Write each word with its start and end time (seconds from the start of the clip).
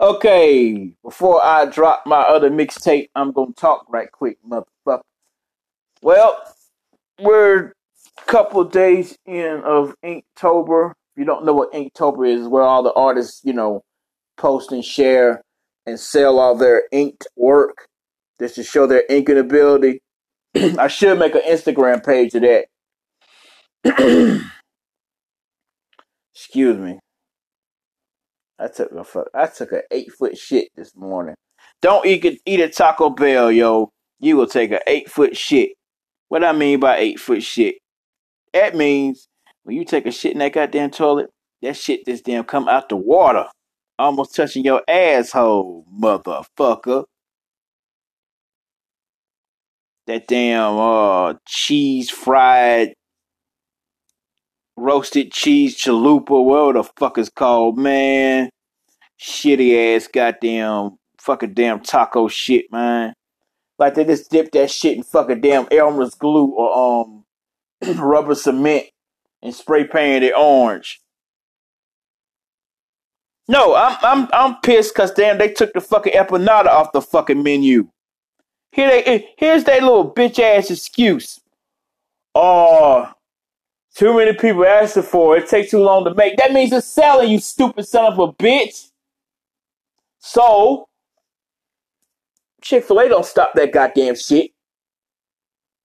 Okay, 0.00 0.92
before 1.04 1.44
I 1.44 1.66
drop 1.66 2.04
my 2.06 2.20
other 2.20 2.50
mixtape, 2.50 3.10
I'm 3.14 3.32
gonna 3.32 3.52
talk 3.52 3.84
right 3.90 4.10
quick, 4.10 4.38
motherfucker. 4.48 5.02
Well, 6.00 6.42
we're 7.20 7.66
a 7.66 8.24
couple 8.26 8.64
days 8.64 9.18
in 9.26 9.60
of 9.62 9.94
Inktober. 10.02 10.92
If 10.92 11.18
you 11.18 11.26
don't 11.26 11.44
know 11.44 11.52
what 11.52 11.74
Inktober 11.74 12.26
is, 12.26 12.48
where 12.48 12.62
all 12.62 12.82
the 12.82 12.94
artists, 12.94 13.42
you 13.44 13.52
know, 13.52 13.82
post 14.38 14.72
and 14.72 14.82
share 14.82 15.42
and 15.84 16.00
sell 16.00 16.38
all 16.38 16.54
their 16.54 16.84
inked 16.92 17.26
work 17.36 17.86
just 18.40 18.54
to 18.54 18.62
show 18.62 18.86
their 18.86 19.04
inking 19.10 19.36
ability. 19.36 20.00
I 20.54 20.88
should 20.88 21.18
make 21.18 21.34
an 21.34 21.42
Instagram 21.46 22.02
page 22.02 22.34
of 22.34 22.42
that. 22.42 22.68
Excuse 26.34 26.78
me. 26.78 27.00
I 28.60 28.68
took 28.68 28.92
a 28.92 29.04
fuck. 29.04 29.28
I 29.34 29.46
took 29.46 29.72
an 29.72 29.82
eight 29.90 30.12
foot 30.12 30.36
shit 30.36 30.68
this 30.76 30.94
morning. 30.94 31.34
Don't 31.80 32.04
eat 32.04 32.40
eat 32.44 32.60
at 32.60 32.74
Taco 32.74 33.10
Bell, 33.10 33.50
yo. 33.50 33.90
You 34.18 34.36
will 34.36 34.46
take 34.46 34.70
an 34.70 34.80
eight 34.86 35.10
foot 35.10 35.36
shit. 35.36 35.70
What 36.28 36.44
I 36.44 36.52
mean 36.52 36.78
by 36.78 36.98
eight 36.98 37.18
foot 37.18 37.42
shit? 37.42 37.76
That 38.52 38.76
means 38.76 39.28
when 39.62 39.76
you 39.76 39.84
take 39.84 40.06
a 40.06 40.10
shit 40.10 40.32
in 40.32 40.38
that 40.40 40.52
goddamn 40.52 40.90
toilet, 40.90 41.30
that 41.62 41.76
shit 41.76 42.04
just 42.04 42.24
damn 42.24 42.44
come 42.44 42.68
out 42.68 42.90
the 42.90 42.96
water, 42.96 43.46
almost 43.98 44.34
touching 44.36 44.64
your 44.64 44.82
asshole, 44.86 45.86
motherfucker. 45.98 47.04
That 50.06 50.26
damn 50.26 50.76
uh 50.76 51.34
cheese 51.46 52.10
fried 52.10 52.92
roasted 54.80 55.32
cheese 55.32 55.76
chalupa, 55.76 56.44
whatever 56.44 56.72
the 56.74 56.90
fuck 56.96 57.18
is 57.18 57.28
called, 57.28 57.78
man. 57.78 58.50
Shitty 59.20 59.96
ass 59.96 60.08
goddamn 60.08 60.98
fucking 61.18 61.54
damn 61.54 61.80
taco 61.80 62.28
shit, 62.28 62.72
man. 62.72 63.14
Like 63.78 63.94
they 63.94 64.04
just 64.04 64.30
dip 64.30 64.52
that 64.52 64.70
shit 64.70 64.96
in 64.96 65.02
fucking 65.02 65.40
damn 65.40 65.66
Elmer's 65.70 66.14
glue 66.14 66.46
or 66.46 67.02
um 67.02 67.24
rubber 67.98 68.34
cement 68.34 68.86
and 69.42 69.54
spray 69.54 69.84
painted 69.84 70.28
it 70.28 70.34
orange. 70.36 71.00
No, 73.48 73.74
I'm 73.74 73.96
I'm 74.02 74.28
I'm 74.32 74.60
pissed 74.60 74.94
because 74.94 75.12
damn 75.12 75.38
they 75.38 75.52
took 75.52 75.72
the 75.72 75.80
fucking 75.80 76.12
empanada 76.12 76.66
off 76.66 76.92
the 76.92 77.02
fucking 77.02 77.42
menu. 77.42 77.88
Here 78.72 78.88
they 78.88 79.28
here's 79.36 79.64
that 79.64 79.82
little 79.82 80.12
bitch 80.12 80.38
ass 80.38 80.70
excuse. 80.70 81.40
Oh, 82.34 83.10
too 83.94 84.16
many 84.16 84.32
people 84.34 84.64
asking 84.64 85.02
for 85.04 85.36
it. 85.36 85.44
It 85.44 85.48
takes 85.48 85.70
too 85.70 85.80
long 85.80 86.04
to 86.04 86.14
make. 86.14 86.36
That 86.36 86.52
means 86.52 86.72
it's 86.72 86.86
selling, 86.86 87.30
you 87.30 87.38
stupid 87.38 87.86
son 87.86 88.12
of 88.12 88.18
a 88.18 88.32
bitch. 88.32 88.90
So, 90.18 90.88
Chick 92.62 92.84
fil 92.84 93.00
A 93.00 93.08
don't 93.08 93.24
stop 93.24 93.52
that 93.54 93.72
goddamn 93.72 94.16
shit. 94.16 94.52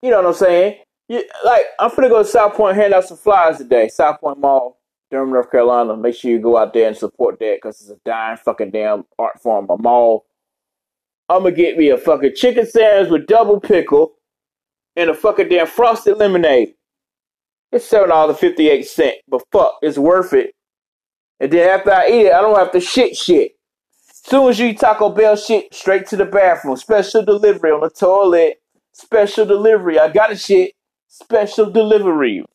You 0.01 0.11
know 0.11 0.17
what 0.17 0.27
I'm 0.27 0.33
saying? 0.33 0.79
You, 1.07 1.23
like, 1.45 1.65
I'm 1.79 1.89
finna 1.89 2.09
go 2.09 2.21
to 2.21 2.29
South 2.29 2.53
Point 2.55 2.75
hand 2.75 2.93
out 2.93 3.05
some 3.05 3.17
flyers 3.17 3.57
today. 3.57 3.87
South 3.87 4.19
Point 4.19 4.39
Mall, 4.39 4.77
Durham, 5.09 5.31
North 5.31 5.49
Carolina. 5.49 5.95
Make 5.95 6.15
sure 6.15 6.31
you 6.31 6.39
go 6.39 6.57
out 6.57 6.73
there 6.73 6.87
and 6.87 6.97
support 6.97 7.39
that 7.39 7.57
because 7.57 7.79
it's 7.81 7.89
a 7.89 7.97
dying 8.05 8.37
fucking 8.37 8.71
damn 8.71 9.05
art 9.17 9.41
form, 9.41 9.67
a 9.69 9.77
mall. 9.77 10.25
I'm 11.29 11.43
gonna 11.43 11.55
get 11.55 11.77
me 11.77 11.89
a 11.89 11.97
fucking 11.97 12.35
chicken 12.35 12.67
sandwich 12.67 13.09
with 13.09 13.27
double 13.27 13.59
pickle 13.59 14.13
and 14.95 15.09
a 15.09 15.13
fucking 15.13 15.49
damn 15.49 15.67
frosted 15.67 16.17
lemonade. 16.17 16.75
It's 17.75 17.85
seven 17.85 18.07
dollars 18.07 18.37
fifty 18.37 18.69
eight 18.69 18.87
cent, 18.87 19.17
but 19.27 19.43
fuck, 19.51 19.79
it's 19.81 19.97
worth 19.97 20.31
it. 20.31 20.55
And 21.41 21.51
then 21.51 21.69
after 21.69 21.91
I 21.91 22.07
eat 22.07 22.27
it, 22.27 22.33
I 22.33 22.39
don't 22.39 22.57
have 22.57 22.71
to 22.71 22.79
shit 22.79 23.17
shit. 23.17 23.51
Soon 23.99 24.49
as 24.49 24.57
you 24.57 24.67
eat 24.67 24.79
Taco 24.79 25.09
Bell 25.09 25.35
shit, 25.35 25.73
straight 25.73 26.07
to 26.07 26.15
the 26.15 26.23
bathroom. 26.23 26.77
Special 26.77 27.25
delivery 27.25 27.71
on 27.71 27.81
the 27.81 27.89
toilet. 27.89 28.61
Special 28.93 29.45
delivery. 29.45 29.99
I 29.99 30.07
got 30.07 30.31
a 30.31 30.37
shit. 30.37 30.71
Special 31.09 31.69
delivery. 31.69 32.45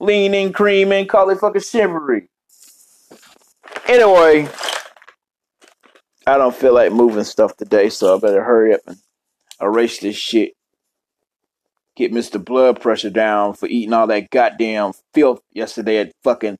Lean 0.00 0.34
in, 0.34 0.52
cream 0.52 0.90
in, 0.90 1.06
call 1.06 1.30
it 1.30 1.38
fucking 1.38 1.62
shimmery. 1.62 2.28
Anyway, 3.86 4.48
I 6.26 6.36
don't 6.36 6.54
feel 6.54 6.74
like 6.74 6.90
moving 6.90 7.22
stuff 7.22 7.56
today, 7.56 7.90
so 7.90 8.16
I 8.16 8.18
better 8.18 8.42
hurry 8.42 8.74
up 8.74 8.80
and 8.88 8.96
erase 9.62 10.00
this 10.00 10.16
shit. 10.16 10.53
Get 11.96 12.12
Mr. 12.12 12.44
Blood 12.44 12.80
Pressure 12.80 13.10
down 13.10 13.54
for 13.54 13.66
eating 13.66 13.92
all 13.92 14.06
that 14.08 14.30
goddamn 14.30 14.92
filth 15.12 15.40
yesterday 15.52 15.98
at 15.98 16.12
fucking, 16.24 16.56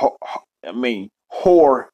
I 0.00 0.72
mean, 0.72 1.10
whore, 1.32 1.86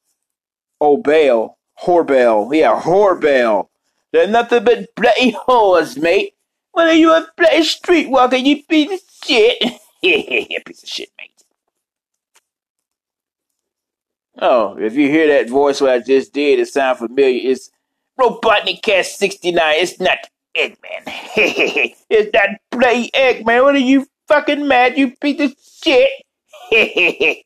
oh, 0.80 0.96
Obel. 0.96 1.54
Horbell. 1.82 2.54
Yeah, 2.54 2.80
Horbell. 2.80 3.68
They're 4.12 4.26
nothing 4.26 4.64
but 4.64 4.94
bloody 4.96 5.32
whores, 5.32 6.00
mate. 6.00 6.34
What 6.72 6.88
are 6.88 6.94
you 6.94 7.12
a 7.12 7.26
bloody 7.36 7.60
streetwalker, 7.60 8.44
you 8.44 8.62
piece 8.64 8.92
of 8.92 9.00
shit? 9.24 9.58
piece 10.02 10.82
of 10.82 10.88
shit, 10.88 11.10
mate. 11.18 11.30
Oh, 14.38 14.76
if 14.78 14.94
you 14.94 15.08
hear 15.08 15.26
that 15.28 15.50
voice 15.50 15.80
what 15.80 15.90
I 15.90 15.98
just 16.00 16.32
did, 16.32 16.58
it 16.58 16.68
sounds 16.68 16.98
familiar. 16.98 17.50
It's 17.50 17.70
Robotnik 18.18 18.82
Cast 18.82 19.18
69. 19.18 19.62
It's 19.76 20.00
not 20.00 20.18
Eggman. 20.56 21.02
it's 22.10 22.32
that 22.32 22.60
bloody 22.70 23.10
Eggman. 23.14 23.62
What 23.62 23.74
are 23.74 23.78
you 23.78 24.06
fucking 24.28 24.66
mad, 24.66 24.98
you 24.98 25.14
piece 25.16 25.40
of 25.40 25.54
shit? 25.82 26.10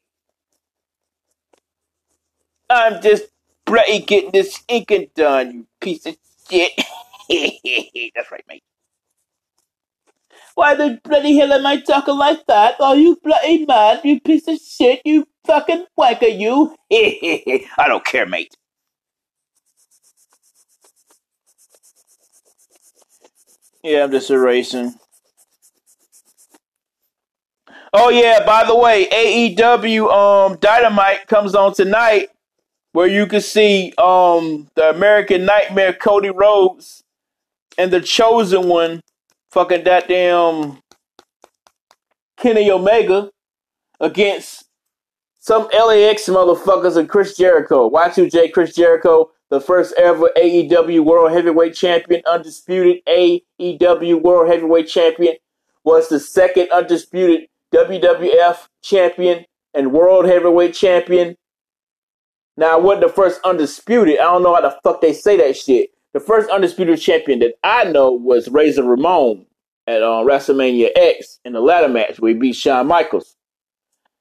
I'm 2.70 3.02
just 3.02 3.24
bloody 3.64 4.00
getting 4.00 4.32
this 4.32 4.62
inking 4.68 5.08
done, 5.14 5.52
you 5.52 5.66
piece 5.80 6.06
of 6.06 6.16
shit. 6.50 6.72
That's 8.14 8.30
right, 8.30 8.44
mate. 8.48 8.62
Why 10.54 10.74
the 10.74 11.00
bloody 11.02 11.36
hell 11.36 11.52
am 11.52 11.66
I 11.66 11.80
talking 11.80 12.16
like 12.16 12.46
that? 12.46 12.80
Are 12.80 12.96
you 12.96 13.18
bloody 13.22 13.66
mad, 13.66 14.00
you 14.04 14.20
piece 14.20 14.46
of 14.46 14.58
shit, 14.58 15.02
you 15.04 15.26
fucking 15.46 15.86
wanker, 15.98 16.38
you? 16.38 16.74
I 16.92 17.88
don't 17.88 18.04
care, 18.04 18.26
mate. 18.26 18.56
Yeah, 23.84 24.04
I'm 24.04 24.10
just 24.10 24.30
erasing. 24.30 24.94
Oh 27.92 28.08
yeah, 28.08 28.42
by 28.46 28.64
the 28.64 28.74
way, 28.74 29.06
AEW 29.06 30.10
um 30.10 30.56
Dynamite 30.58 31.26
comes 31.26 31.54
on 31.54 31.74
tonight 31.74 32.30
where 32.92 33.06
you 33.06 33.26
can 33.26 33.42
see 33.42 33.92
um 33.98 34.68
the 34.74 34.88
American 34.88 35.44
Nightmare 35.44 35.92
Cody 35.92 36.30
Rhodes 36.30 37.04
and 37.76 37.92
the 37.92 38.00
chosen 38.00 38.68
one 38.68 39.02
fucking 39.50 39.84
that 39.84 40.08
damn 40.08 40.78
Kenny 42.38 42.70
Omega 42.70 43.30
against 44.00 44.64
some 45.40 45.64
LAX 45.64 46.26
motherfuckers 46.26 46.96
and 46.96 47.06
Chris 47.06 47.36
Jericho. 47.36 47.90
Y2J 47.90 48.50
Chris 48.50 48.74
Jericho, 48.74 49.30
the 49.54 49.60
first 49.60 49.94
ever 49.96 50.30
AEW 50.36 51.04
World 51.04 51.32
Heavyweight 51.32 51.74
Champion, 51.74 52.22
undisputed 52.26 53.02
AEW 53.06 54.22
World 54.22 54.48
Heavyweight 54.50 54.88
Champion, 54.88 55.36
was 55.84 56.08
the 56.08 56.20
second 56.20 56.70
undisputed 56.70 57.48
WWF 57.74 58.68
Champion 58.82 59.44
and 59.72 59.92
World 59.92 60.26
Heavyweight 60.26 60.74
Champion 60.74 61.36
now, 62.56 62.74
I 62.74 62.80
wasn't 62.80 63.08
the 63.08 63.12
first 63.12 63.40
undisputed. 63.44 64.18
I 64.18 64.24
don't 64.24 64.42
know 64.42 64.54
how 64.54 64.60
the 64.60 64.78
fuck 64.84 65.00
they 65.00 65.12
say 65.12 65.36
that 65.38 65.56
shit. 65.56 65.90
The 66.12 66.20
first 66.20 66.48
undisputed 66.50 67.00
champion 67.00 67.40
that 67.40 67.54
I 67.64 67.84
know 67.84 68.12
was 68.12 68.48
Razor 68.48 68.84
Ramon 68.84 69.46
at 69.88 70.02
uh, 70.02 70.22
WrestleMania 70.24 70.90
X 70.94 71.40
in 71.44 71.52
the 71.52 71.60
ladder 71.60 71.88
match 71.88 72.20
where 72.20 72.32
he 72.32 72.38
beat 72.38 72.54
Shawn 72.54 72.86
Michaels. 72.86 73.36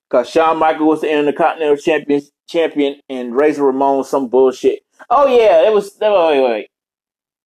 Because 0.10 0.30
Shawn 0.30 0.58
Michaels 0.58 0.88
was 0.88 1.02
the 1.02 1.12
Intercontinental 1.12 1.78
champion, 1.78 2.22
champion 2.48 3.00
and 3.10 3.36
Razor 3.36 3.64
Ramon 3.64 4.04
some 4.04 4.28
bullshit. 4.28 4.84
Oh, 5.10 5.28
yeah, 5.28 5.68
it 5.68 5.74
was. 5.74 5.98
Oh, 6.02 6.30
wait, 6.30 6.42
wait, 6.42 6.50
wait. 6.50 6.68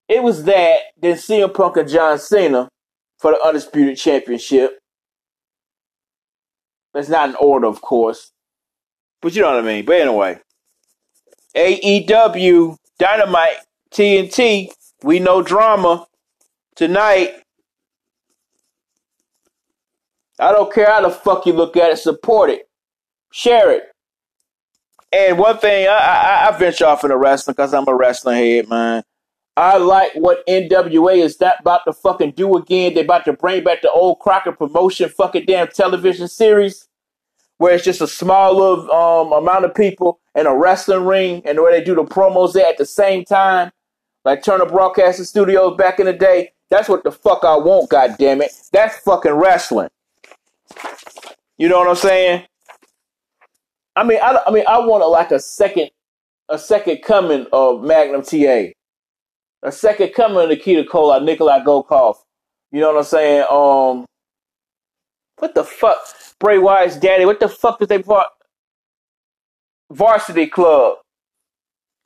It 0.07 0.23
was 0.23 0.43
that, 0.45 0.77
then 1.01 1.15
CM 1.15 1.53
Punk 1.53 1.77
and 1.77 1.89
John 1.89 2.17
Cena 2.17 2.69
for 3.19 3.31
the 3.31 3.39
Undisputed 3.45 3.97
Championship. 3.97 4.79
That's 6.93 7.09
not 7.09 7.29
in 7.29 7.35
order, 7.35 7.67
of 7.67 7.81
course. 7.81 8.31
But 9.21 9.35
you 9.35 9.41
know 9.41 9.49
what 9.49 9.63
I 9.63 9.67
mean. 9.67 9.85
But 9.85 10.01
anyway. 10.01 10.39
AEW 11.55 12.77
Dynamite 12.99 13.57
TNT. 13.91 14.69
We 15.03 15.19
know 15.19 15.41
drama 15.41 16.07
tonight. 16.75 17.33
I 20.39 20.51
don't 20.51 20.71
care 20.71 20.85
how 20.85 21.01
the 21.01 21.09
fuck 21.09 21.45
you 21.45 21.53
look 21.53 21.75
at 21.77 21.91
it. 21.91 21.97
Support 21.97 22.51
it, 22.51 22.69
share 23.31 23.71
it. 23.71 23.83
And 25.11 25.37
one 25.37 25.57
thing, 25.57 25.87
I, 25.87 25.93
I, 25.93 26.47
I 26.49 26.57
venture 26.57 26.85
off 26.85 27.03
into 27.03 27.17
wrestling 27.17 27.53
because 27.53 27.73
I'm 27.73 27.87
a 27.87 27.95
wrestling 27.95 28.37
head, 28.37 28.67
man. 28.67 29.03
I 29.55 29.77
like 29.77 30.11
what 30.13 30.45
NWA 30.47 31.17
is 31.17 31.37
that 31.37 31.61
about 31.61 31.81
to 31.85 31.93
fucking 31.93 32.31
do 32.31 32.57
again. 32.57 32.93
They 32.93 33.01
about 33.01 33.25
to 33.25 33.33
bring 33.33 33.63
back 33.63 33.81
the 33.81 33.89
old 33.89 34.19
Crockett 34.19 34.57
promotion 34.57 35.09
fucking 35.09 35.45
damn 35.45 35.67
television 35.69 36.27
series 36.27 36.87
where 37.57 37.73
it's 37.73 37.83
just 37.83 38.01
a 38.01 38.07
small 38.07 38.91
um, 38.91 39.33
amount 39.33 39.65
of 39.65 39.73
people 39.73 40.19
in 40.35 40.45
a 40.45 40.55
wrestling 40.55 41.05
ring 41.05 41.41
and 41.45 41.59
where 41.59 41.71
they 41.71 41.83
do 41.83 41.95
the 41.95 42.03
promos 42.03 42.55
at 42.55 42.77
the 42.77 42.85
same 42.85 43.25
time, 43.25 43.71
like 44.23 44.43
Turner 44.43 44.65
Broadcasting 44.65 45.25
Studios 45.25 45.75
back 45.75 45.99
in 45.99 46.05
the 46.05 46.13
day. 46.13 46.51
That's 46.69 46.89
what 46.89 47.03
the 47.03 47.11
fuck 47.11 47.43
I 47.43 47.57
want, 47.57 47.89
God 47.89 48.15
damn 48.19 48.41
it. 48.41 48.51
That's 48.71 48.99
fucking 48.99 49.31
wrestling. 49.31 49.89
You 51.57 51.69
know 51.69 51.79
what 51.79 51.87
I'm 51.87 51.95
saying? 51.95 52.45
I 53.97 54.03
mean, 54.03 54.19
I, 54.21 54.39
I 54.45 54.51
mean, 54.51 54.63
I 54.67 54.77
want 54.77 55.03
a, 55.03 55.07
like 55.07 55.31
a 55.31 55.39
second, 55.39 55.89
a 56.49 56.59
second 56.59 57.01
coming 57.03 57.47
of 57.51 57.83
Magnum 57.83 58.21
TA, 58.21 58.65
a 59.63 59.71
second 59.71 60.13
coming 60.13 60.37
of 60.37 60.49
Nikita 60.49 60.97
like 60.99 61.23
Nikolai 61.23 61.61
Volkov. 61.61 62.17
You 62.71 62.81
know 62.81 62.93
what 62.93 62.99
I'm 62.99 63.03
saying? 63.05 63.45
Um, 63.49 64.05
what 65.39 65.55
the 65.55 65.63
fuck? 65.63 65.97
Bray 66.39 66.59
Wyatt's 66.59 66.97
daddy. 66.97 67.25
What 67.25 67.39
the 67.39 67.49
fuck 67.49 67.79
did 67.79 67.89
they 67.89 67.97
bought? 67.97 68.27
Varsity 69.91 70.45
Club. 70.45 70.97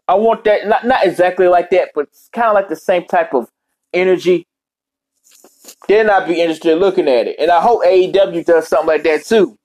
I 0.07 0.13
want 0.15 0.45
that. 0.45 0.67
Not 0.67 0.85
not 0.85 1.05
exactly 1.05 1.49
like 1.49 1.71
that, 1.71 1.89
but 1.93 2.03
it's 2.03 2.29
kind 2.31 2.47
of 2.47 2.53
like 2.53 2.69
the 2.69 2.75
same 2.77 3.05
type 3.05 3.33
of 3.33 3.49
energy. 3.93 4.47
Then 5.89 6.09
I'd 6.09 6.27
be 6.27 6.39
interested 6.39 6.71
in 6.71 6.79
looking 6.79 7.09
at 7.09 7.27
it, 7.27 7.35
and 7.37 7.51
I 7.51 7.59
hope 7.59 7.83
AEW 7.83 8.45
does 8.45 8.69
something 8.69 8.87
like 8.87 9.03
that 9.03 9.25
too. 9.25 9.57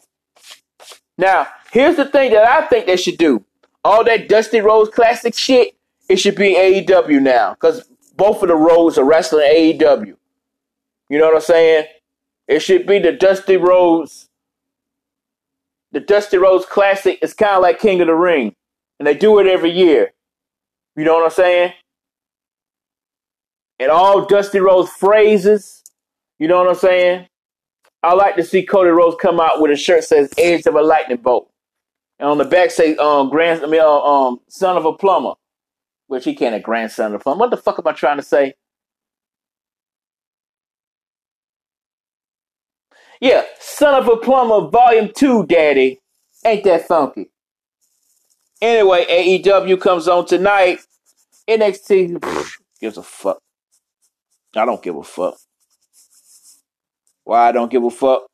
Now, 1.18 1.46
here's 1.76 1.96
the 1.96 2.06
thing 2.06 2.32
that 2.32 2.48
I 2.48 2.66
think 2.68 2.86
they 2.86 2.96
should 2.96 3.18
do. 3.18 3.44
All 3.84 4.02
that 4.04 4.30
Dusty 4.30 4.60
Rhodes 4.60 4.88
classic 4.88 5.34
shit, 5.34 5.76
it 6.08 6.16
should 6.16 6.34
be 6.34 6.54
AEW 6.54 7.20
now, 7.20 7.52
because 7.52 7.86
both 8.16 8.42
of 8.42 8.48
the 8.48 8.56
Rhodes 8.56 8.96
are 8.96 9.04
wrestling 9.04 9.46
AEW. 9.46 10.16
You 11.10 11.18
know 11.18 11.26
what 11.26 11.34
I'm 11.34 11.42
saying? 11.42 11.84
It 12.48 12.60
should 12.60 12.86
be 12.86 12.98
the 12.98 13.12
Dusty 13.12 13.58
Rhodes. 13.58 14.30
The 15.92 16.00
Dusty 16.00 16.38
Rhodes 16.38 16.64
Classic 16.64 17.18
is 17.20 17.34
kind 17.34 17.56
of 17.56 17.62
like 17.62 17.78
King 17.78 18.00
of 18.00 18.06
the 18.06 18.14
Ring, 18.14 18.56
and 18.98 19.06
they 19.06 19.14
do 19.14 19.38
it 19.38 19.46
every 19.46 19.70
year. 19.70 20.14
You 20.96 21.04
know 21.04 21.14
what 21.14 21.24
I'm 21.24 21.30
saying? 21.30 21.74
And 23.78 23.90
all 23.90 24.24
Dusty 24.24 24.60
Rhodes 24.60 24.90
phrases. 24.90 25.82
You 26.38 26.48
know 26.48 26.56
what 26.56 26.68
I'm 26.68 26.74
saying? 26.74 27.28
I 28.02 28.14
like 28.14 28.36
to 28.36 28.44
see 28.44 28.64
Cody 28.64 28.90
Rhodes 28.90 29.16
come 29.20 29.40
out 29.40 29.60
with 29.60 29.70
a 29.70 29.76
shirt 29.76 30.00
that 30.00 30.06
says 30.06 30.32
"Edge 30.38 30.64
of 30.66 30.74
a 30.74 30.82
Lightning 30.82 31.18
Bolt," 31.18 31.50
and 32.18 32.28
on 32.28 32.38
the 32.38 32.44
back 32.44 32.70
say 32.70 32.96
um, 32.96 33.30
"Grand," 33.30 33.62
I 33.62 33.66
mean, 33.66 33.80
uh, 33.80 34.00
um, 34.00 34.40
"Son 34.48 34.76
of 34.76 34.84
a 34.84 34.92
Plumber," 34.92 35.34
which 36.06 36.24
he 36.24 36.34
can't 36.34 36.54
a 36.54 36.60
grandson 36.60 37.14
of 37.14 37.20
a 37.20 37.22
plumber. 37.22 37.40
What 37.40 37.50
the 37.50 37.56
fuck 37.56 37.78
am 37.78 37.86
I 37.86 37.92
trying 37.92 38.16
to 38.16 38.22
say? 38.22 38.54
Yeah, 43.20 43.44
Son 43.58 43.94
of 43.94 44.08
a 44.08 44.16
Plumber 44.16 44.68
Volume 44.68 45.10
2, 45.14 45.46
Daddy. 45.46 46.00
Ain't 46.44 46.64
that 46.64 46.86
funky? 46.86 47.30
Anyway, 48.60 49.04
AEW 49.06 49.80
comes 49.80 50.06
on 50.06 50.26
tonight. 50.26 50.80
NXT 51.48 52.18
pff, 52.18 52.52
gives 52.80 52.98
a 52.98 53.02
fuck. 53.02 53.38
I 54.54 54.64
don't 54.64 54.82
give 54.82 54.96
a 54.96 55.02
fuck. 55.02 55.36
Why 57.24 57.48
I 57.48 57.52
don't 57.52 57.70
give 57.70 57.84
a 57.84 57.90
fuck? 57.90 58.26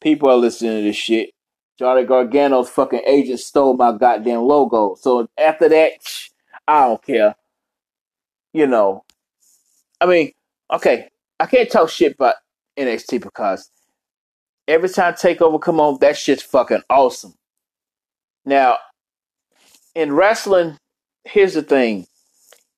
People 0.00 0.30
are 0.30 0.36
listening 0.36 0.78
to 0.78 0.82
this 0.82 0.96
shit. 0.96 1.31
Johnny 1.78 2.04
Gargano's 2.04 2.68
fucking 2.68 3.02
agent 3.06 3.40
stole 3.40 3.76
my 3.76 3.92
goddamn 3.92 4.42
logo. 4.42 4.94
So 4.94 5.28
after 5.38 5.68
that, 5.68 5.92
I 6.66 6.86
don't 6.86 7.02
care. 7.02 7.34
You 8.52 8.66
know. 8.66 9.04
I 10.00 10.06
mean, 10.06 10.32
okay, 10.72 11.08
I 11.40 11.46
can't 11.46 11.70
talk 11.70 11.88
shit 11.88 12.14
about 12.14 12.34
NXT 12.76 13.22
because 13.22 13.70
every 14.68 14.88
time 14.88 15.14
Takeover 15.14 15.60
come 15.60 15.80
on, 15.80 15.98
that 16.00 16.16
shit's 16.16 16.42
fucking 16.42 16.82
awesome. 16.90 17.34
Now, 18.44 18.78
in 19.94 20.12
wrestling, 20.12 20.76
here's 21.24 21.54
the 21.54 21.62
thing: 21.62 22.06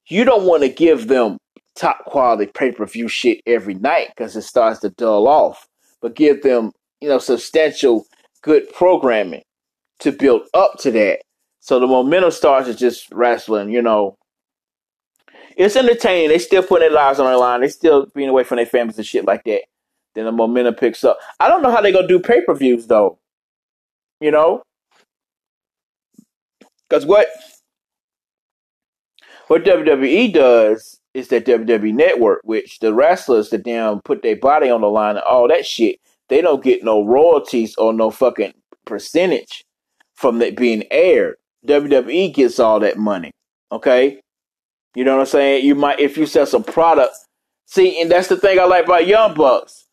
you 0.06 0.24
don't 0.24 0.44
want 0.44 0.62
to 0.62 0.68
give 0.68 1.08
them 1.08 1.38
top 1.74 2.04
quality 2.04 2.50
pay 2.52 2.72
per 2.72 2.86
view 2.86 3.08
shit 3.08 3.40
every 3.46 3.74
night 3.74 4.08
because 4.08 4.36
it 4.36 4.42
starts 4.42 4.80
to 4.80 4.90
dull 4.90 5.26
off. 5.26 5.66
But 6.00 6.14
give 6.14 6.42
them, 6.42 6.72
you 7.00 7.08
know, 7.08 7.18
substantial 7.18 8.06
good 8.44 8.70
programming 8.72 9.42
to 10.00 10.12
build 10.12 10.42
up 10.52 10.78
to 10.80 10.90
that. 10.92 11.22
So 11.60 11.80
the 11.80 11.86
momentum 11.86 12.30
starts 12.30 12.68
is 12.68 12.76
just 12.76 13.10
wrestling, 13.10 13.70
you 13.70 13.80
know, 13.80 14.16
it's 15.56 15.76
entertaining. 15.76 16.28
They 16.28 16.38
still 16.38 16.62
putting 16.62 16.88
their 16.88 16.96
lives 16.96 17.18
on 17.20 17.30
the 17.30 17.38
line. 17.38 17.60
They 17.60 17.68
still 17.68 18.06
being 18.14 18.28
away 18.28 18.44
from 18.44 18.56
their 18.56 18.66
families 18.66 18.98
and 18.98 19.06
shit 19.06 19.24
like 19.24 19.44
that. 19.44 19.62
Then 20.14 20.26
the 20.26 20.32
momentum 20.32 20.74
picks 20.74 21.04
up. 21.04 21.18
I 21.40 21.48
don't 21.48 21.62
know 21.62 21.70
how 21.70 21.80
they 21.80 21.92
gonna 21.92 22.08
do 22.08 22.18
pay 22.20 22.44
per 22.44 22.54
views 22.54 22.86
though. 22.86 23.18
You 24.20 24.30
know, 24.30 24.62
because 26.88 27.06
what 27.06 27.28
what 29.48 29.64
WWE 29.64 30.32
does 30.32 30.98
is 31.14 31.28
that 31.28 31.46
WWE 31.46 31.94
Network, 31.94 32.40
which 32.44 32.80
the 32.80 32.92
wrestlers 32.92 33.50
that 33.50 33.64
damn 33.64 34.00
put 34.00 34.22
their 34.22 34.36
body 34.36 34.70
on 34.70 34.80
the 34.80 34.88
line 34.88 35.16
and 35.16 35.24
all 35.24 35.48
that 35.48 35.64
shit, 35.64 36.00
they 36.28 36.40
don't 36.40 36.62
get 36.64 36.84
no 36.84 37.04
royalties 37.04 37.74
or 37.76 37.92
no 37.92 38.10
fucking 38.10 38.54
percentage 38.86 39.64
from 40.14 40.38
that 40.38 40.56
being 40.56 40.84
aired. 40.90 41.36
WWE 41.66 42.34
gets 42.34 42.58
all 42.58 42.80
that 42.80 42.98
money. 42.98 43.30
Okay, 43.72 44.20
you 44.94 45.04
know 45.04 45.14
what 45.14 45.20
I'm 45.20 45.26
saying? 45.26 45.64
You 45.64 45.74
might 45.74 46.00
if 46.00 46.16
you 46.16 46.26
sell 46.26 46.46
some 46.46 46.64
product. 46.64 47.14
See, 47.66 48.00
and 48.00 48.10
that's 48.10 48.28
the 48.28 48.36
thing 48.36 48.58
I 48.58 48.64
like 48.64 48.84
about 48.84 49.06
Young 49.06 49.34
Bucks 49.34 49.84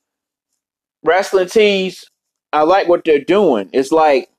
wrestling 1.04 1.48
tees, 1.48 2.06
I 2.54 2.64
like 2.64 2.88
what 2.88 3.04
they're 3.06 3.24
doing. 3.24 3.70
It's 3.74 3.92
like 3.92 4.30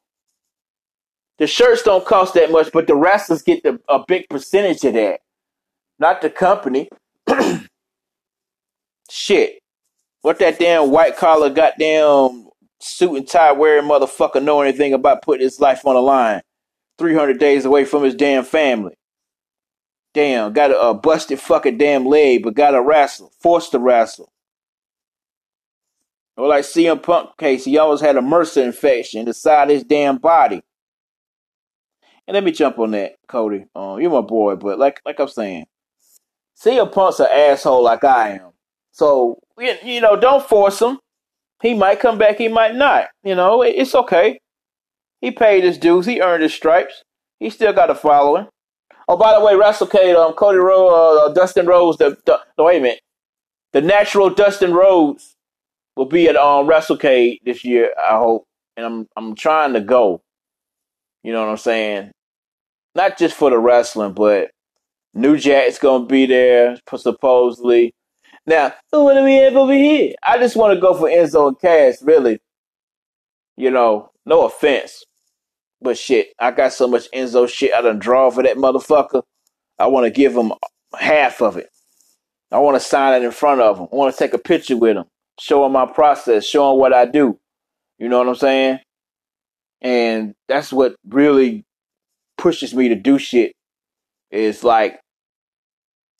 the 1.39 1.47
shirts 1.47 1.83
don't 1.83 2.05
cost 2.05 2.35
that 2.35 2.51
much, 2.51 2.71
but 2.73 2.87
the 2.87 2.97
wrestlers 2.97 3.43
get 3.43 3.63
the, 3.63 3.81
a 3.89 4.05
big 4.07 4.29
percentage 4.29 4.85
of 4.85 4.95
that, 4.95 5.21
not 5.99 6.21
the 6.21 6.31
company. 6.31 6.89
Shit, 9.11 9.61
what 10.23 10.39
that 10.39 10.59
damn 10.59 10.91
white 10.91 11.17
collar, 11.17 11.51
goddamn 11.51 12.49
suit 12.81 13.17
and 13.17 13.29
tie 13.29 13.53
wearing 13.53 13.89
motherfucker 13.89 14.43
know 14.43 14.63
anything 14.63 14.93
about 14.93 15.23
putting 15.23 15.45
his 15.45 15.61
life 15.61 15.85
on 15.85 15.95
the 15.95 16.01
line? 16.01 16.41
Three 16.99 17.15
hundred 17.15 17.39
days 17.39 17.65
away 17.65 17.85
from 17.85 18.05
his 18.05 18.15
damn 18.15 18.45
family. 18.45 18.95
Damn, 20.15 20.53
got 20.53 20.71
a, 20.71 20.81
a 20.81 20.95
busted 20.95 21.41
fucking 21.41 21.79
damn 21.79 22.05
leg, 22.07 22.43
but 22.43 22.55
got 22.55 22.73
to 22.73 22.83
wrestle, 22.83 23.33
forced 23.41 23.73
to 23.73 23.79
wrestle. 23.79 24.31
Or 26.37 26.49
like 26.49 26.65
CM 26.65 27.03
Punk 27.03 27.37
case, 27.39 27.65
he 27.65 27.79
always 27.79 28.01
had 28.01 28.17
a 28.17 28.21
MRSA 28.21 28.65
infection 28.65 29.21
in 29.21 29.27
the 29.27 29.35
side 29.35 29.71
of 29.71 29.75
his 29.75 29.85
damn 29.85 30.19
body. 30.19 30.63
And 32.27 32.35
let 32.35 32.45
me 32.45 32.53
jump 32.53 32.79
on 32.79 32.93
that, 32.93 33.17
Cody. 33.27 33.67
Um, 33.75 34.01
you're 34.01 34.11
my 34.11 34.21
boy, 34.21 34.57
but 34.57 34.79
like 34.79 35.01
like 35.05 35.19
I'm 35.19 35.29
saying, 35.29 35.67
CM 36.63 36.93
Punk's 36.93 37.21
an 37.21 37.27
asshole 37.33 37.83
like 37.83 38.05
I 38.05 38.31
am. 38.33 38.53
So 38.93 39.42
you 39.59 40.01
know, 40.01 40.17
don't 40.17 40.47
force 40.47 40.81
him. 40.81 40.99
He 41.63 41.75
might 41.75 42.01
come 42.01 42.19
back, 42.19 42.39
he 42.39 42.49
might 42.49 42.75
not. 42.75 43.09
You 43.23 43.35
know, 43.35 43.63
it's 43.63 43.95
okay. 43.95 44.39
He 45.21 45.31
paid 45.31 45.63
his 45.63 45.79
dues. 45.79 46.07
He 46.07 46.21
earned 46.21 46.43
his 46.43 46.53
stripes. 46.53 47.03
He 47.39 47.49
still 47.51 47.73
got 47.73 47.91
a 47.91 47.95
following. 47.95 48.49
Oh, 49.09 49.17
by 49.17 49.33
the 49.39 49.45
way, 49.45 49.55
WrestleCade, 49.55 50.17
um, 50.17 50.33
Cody 50.35 50.59
Rhodes, 50.59 51.31
uh, 51.31 51.33
Dustin 51.33 51.67
Rhodes, 51.67 51.99
the, 51.99 52.17
the 52.25 52.41
no, 52.57 52.65
wait 52.65 52.79
a 52.79 52.81
minute, 52.81 53.01
the 53.73 53.81
natural 53.81 54.31
Dustin 54.31 54.73
Rhodes 54.73 55.35
will 55.97 56.07
be 56.07 56.29
at 56.29 56.37
um 56.37 56.67
WrestleCade 56.67 57.39
this 57.45 57.65
year. 57.65 57.93
I 57.99 58.19
hope, 58.19 58.45
and 58.77 58.87
I'm 58.87 59.09
I'm 59.17 59.35
trying 59.35 59.73
to 59.75 59.81
go. 59.81 60.23
You 61.23 61.33
know 61.33 61.43
what 61.45 61.51
I'm 61.51 61.57
saying? 61.57 62.11
Not 62.95 63.19
just 63.19 63.37
for 63.37 63.51
the 63.51 63.59
wrestling, 63.59 64.13
but 64.13 64.51
New 65.15 65.37
Jack's 65.37 65.79
gonna 65.79 66.07
be 66.07 66.27
there 66.27 66.79
supposedly. 66.97 67.93
Now, 68.47 68.75
who 68.91 69.05
will 69.05 69.25
we 69.25 69.37
have 69.37 69.57
over 69.57 69.73
here? 69.73 70.15
I 70.23 70.39
just 70.39 70.57
want 70.57 70.75
to 70.75 70.81
go 70.81 70.95
for 70.95 71.09
Enzo 71.09 71.49
and 71.49 71.61
Cass, 71.61 72.03
really. 72.03 72.41
You 73.57 73.71
know, 73.71 74.11
no 74.27 74.47
offense, 74.47 75.05
but 75.81 75.99
shit, 75.99 76.33
I 76.39 76.51
got 76.51 76.73
so 76.73 76.89
much 76.89 77.11
Enzo 77.13 77.49
shit 77.49 77.75
I 77.75 77.83
done 77.83 77.99
draw 77.99 78.31
for 78.31 78.43
that 78.43 78.57
motherfucker. 78.57 79.23
I 79.79 79.87
want 79.87 80.05
to 80.07 80.11
give 80.11 80.35
him 80.35 80.53
half 80.99 81.43
of 81.43 81.57
it. 81.57 81.69
I 82.51 82.59
want 82.59 82.77
to 82.77 82.81
sign 82.81 83.21
it 83.21 83.25
in 83.25 83.31
front 83.31 83.61
of 83.61 83.79
him. 83.79 83.89
I 83.93 83.97
want 83.97 84.15
to 84.15 84.19
take 84.19 84.35
a 84.35 84.39
picture 84.39 84.77
with 84.77 84.97
him 84.97 85.05
showing 85.41 85.73
my 85.73 85.87
process, 85.87 86.45
show 86.45 86.61
showing 86.61 86.79
what 86.79 86.93
I 86.93 87.07
do. 87.07 87.39
You 87.99 88.09
know 88.09 88.19
what 88.19 88.29
I'm 88.29 88.35
saying? 88.35 88.79
And 89.81 90.35
that's 90.49 90.73
what 90.73 90.97
really 91.09 91.65
pushes 92.39 92.75
me 92.75 92.89
to 92.89 92.95
do 92.95 93.19
shit. 93.19 93.55
Is 94.31 94.65
like 94.65 95.01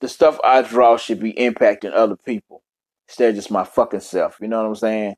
the 0.03 0.09
stuff 0.09 0.39
I 0.43 0.63
draw 0.63 0.97
should 0.97 1.21
be 1.21 1.33
impacting 1.33 1.93
other 1.95 2.17
people 2.17 2.63
instead 3.09 3.31
of 3.31 3.37
just 3.37 3.53
my 3.53 3.63
fucking 3.63 4.01
self. 4.01 4.37
You 4.41 4.49
know 4.49 4.61
what 4.61 4.69
I'm 4.69 4.75
saying? 4.75 5.15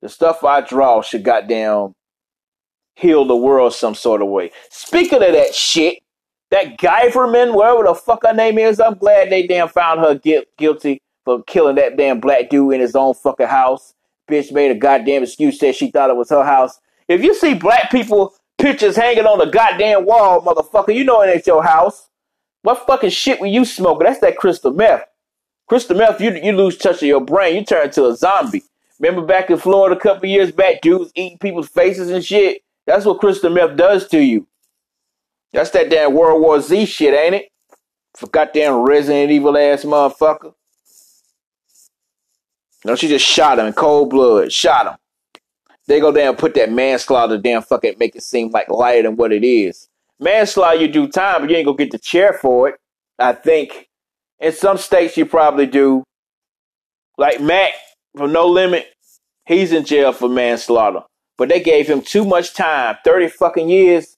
The 0.00 0.08
stuff 0.08 0.44
I 0.44 0.60
draw 0.60 1.02
should 1.02 1.24
goddamn 1.24 1.94
heal 2.94 3.24
the 3.24 3.36
world 3.36 3.74
some 3.74 3.96
sort 3.96 4.22
of 4.22 4.28
way. 4.28 4.52
Speaking 4.70 5.22
of 5.22 5.32
that 5.32 5.54
shit, 5.56 5.98
that 6.50 6.78
Guyverman, 6.78 7.52
whatever 7.52 7.82
the 7.82 7.94
fuck 7.94 8.24
her 8.24 8.32
name 8.32 8.58
is, 8.58 8.78
I'm 8.78 8.94
glad 8.94 9.28
they 9.28 9.44
damn 9.44 9.68
found 9.68 10.00
her 10.00 10.20
guilty 10.56 11.02
for 11.24 11.42
killing 11.42 11.74
that 11.74 11.96
damn 11.96 12.20
black 12.20 12.48
dude 12.48 12.74
in 12.74 12.80
his 12.80 12.94
own 12.94 13.14
fucking 13.14 13.48
house. 13.48 13.92
Bitch 14.30 14.52
made 14.52 14.70
a 14.70 14.74
goddamn 14.74 15.24
excuse, 15.24 15.58
said 15.58 15.74
she 15.74 15.90
thought 15.90 16.10
it 16.10 16.16
was 16.16 16.30
her 16.30 16.44
house. 16.44 16.78
If 17.08 17.24
you 17.24 17.34
see 17.34 17.54
black 17.54 17.90
people 17.90 18.34
pictures 18.56 18.94
hanging 18.94 19.26
on 19.26 19.38
the 19.38 19.46
goddamn 19.46 20.06
wall, 20.06 20.40
motherfucker, 20.42 20.94
you 20.94 21.02
know 21.02 21.22
it 21.22 21.34
ain't 21.34 21.46
your 21.46 21.64
house. 21.64 22.07
What 22.62 22.86
fucking 22.86 23.10
shit 23.10 23.40
were 23.40 23.46
you 23.46 23.64
smoking? 23.64 24.06
That's 24.06 24.20
that 24.20 24.36
crystal 24.36 24.72
meth. 24.72 25.04
Crystal 25.68 25.96
meth, 25.96 26.20
you 26.20 26.32
you 26.42 26.52
lose 26.52 26.76
touch 26.76 26.96
of 26.96 27.02
your 27.08 27.20
brain, 27.20 27.56
you 27.56 27.64
turn 27.64 27.86
into 27.86 28.06
a 28.06 28.16
zombie. 28.16 28.62
Remember 28.98 29.24
back 29.24 29.50
in 29.50 29.58
Florida 29.58 29.96
a 29.96 30.00
couple 30.00 30.28
years 30.28 30.50
back, 30.50 30.80
dudes 30.80 31.12
eating 31.14 31.38
people's 31.38 31.68
faces 31.68 32.10
and 32.10 32.24
shit. 32.24 32.62
That's 32.86 33.04
what 33.04 33.20
crystal 33.20 33.50
meth 33.50 33.76
does 33.76 34.08
to 34.08 34.18
you. 34.18 34.46
That's 35.52 35.70
that 35.70 35.90
damn 35.90 36.14
World 36.14 36.42
War 36.42 36.60
Z 36.60 36.86
shit, 36.86 37.14
ain't 37.14 37.34
it? 37.34 37.52
For 38.16 38.26
goddamn 38.28 38.76
Resident 38.82 39.30
Evil 39.30 39.56
ass 39.56 39.84
motherfucker. 39.84 40.54
No, 42.84 42.96
she 42.96 43.08
just 43.08 43.24
shot 43.24 43.58
him 43.58 43.66
in 43.66 43.72
cold 43.72 44.10
blood. 44.10 44.52
Shot 44.52 44.86
him. 44.86 44.94
They 45.86 46.00
go 46.00 46.12
down 46.12 46.28
and 46.28 46.38
put 46.38 46.54
that 46.54 46.70
manslaughter 46.70 47.38
down, 47.38 47.62
fucking 47.62 47.96
make 47.98 48.14
it 48.14 48.22
seem 48.22 48.50
like 48.50 48.68
lighter 48.68 49.04
than 49.04 49.16
what 49.16 49.32
it 49.32 49.44
is. 49.44 49.87
Manslaughter, 50.20 50.78
you 50.78 50.88
do 50.88 51.08
time, 51.08 51.42
but 51.42 51.50
you 51.50 51.56
ain't 51.56 51.66
gonna 51.66 51.76
get 51.76 51.90
the 51.90 51.98
chair 51.98 52.32
for 52.32 52.68
it. 52.68 52.76
I 53.18 53.32
think. 53.32 53.88
In 54.40 54.52
some 54.52 54.78
states, 54.78 55.16
you 55.16 55.26
probably 55.26 55.66
do. 55.66 56.04
Like 57.16 57.40
Mac 57.40 57.72
from 58.16 58.32
No 58.32 58.46
Limit, 58.46 58.86
he's 59.46 59.72
in 59.72 59.84
jail 59.84 60.12
for 60.12 60.28
manslaughter. 60.28 61.00
But 61.36 61.48
they 61.48 61.60
gave 61.60 61.88
him 61.88 62.02
too 62.02 62.24
much 62.24 62.54
time 62.54 62.96
30 63.04 63.28
fucking 63.28 63.68
years. 63.68 64.16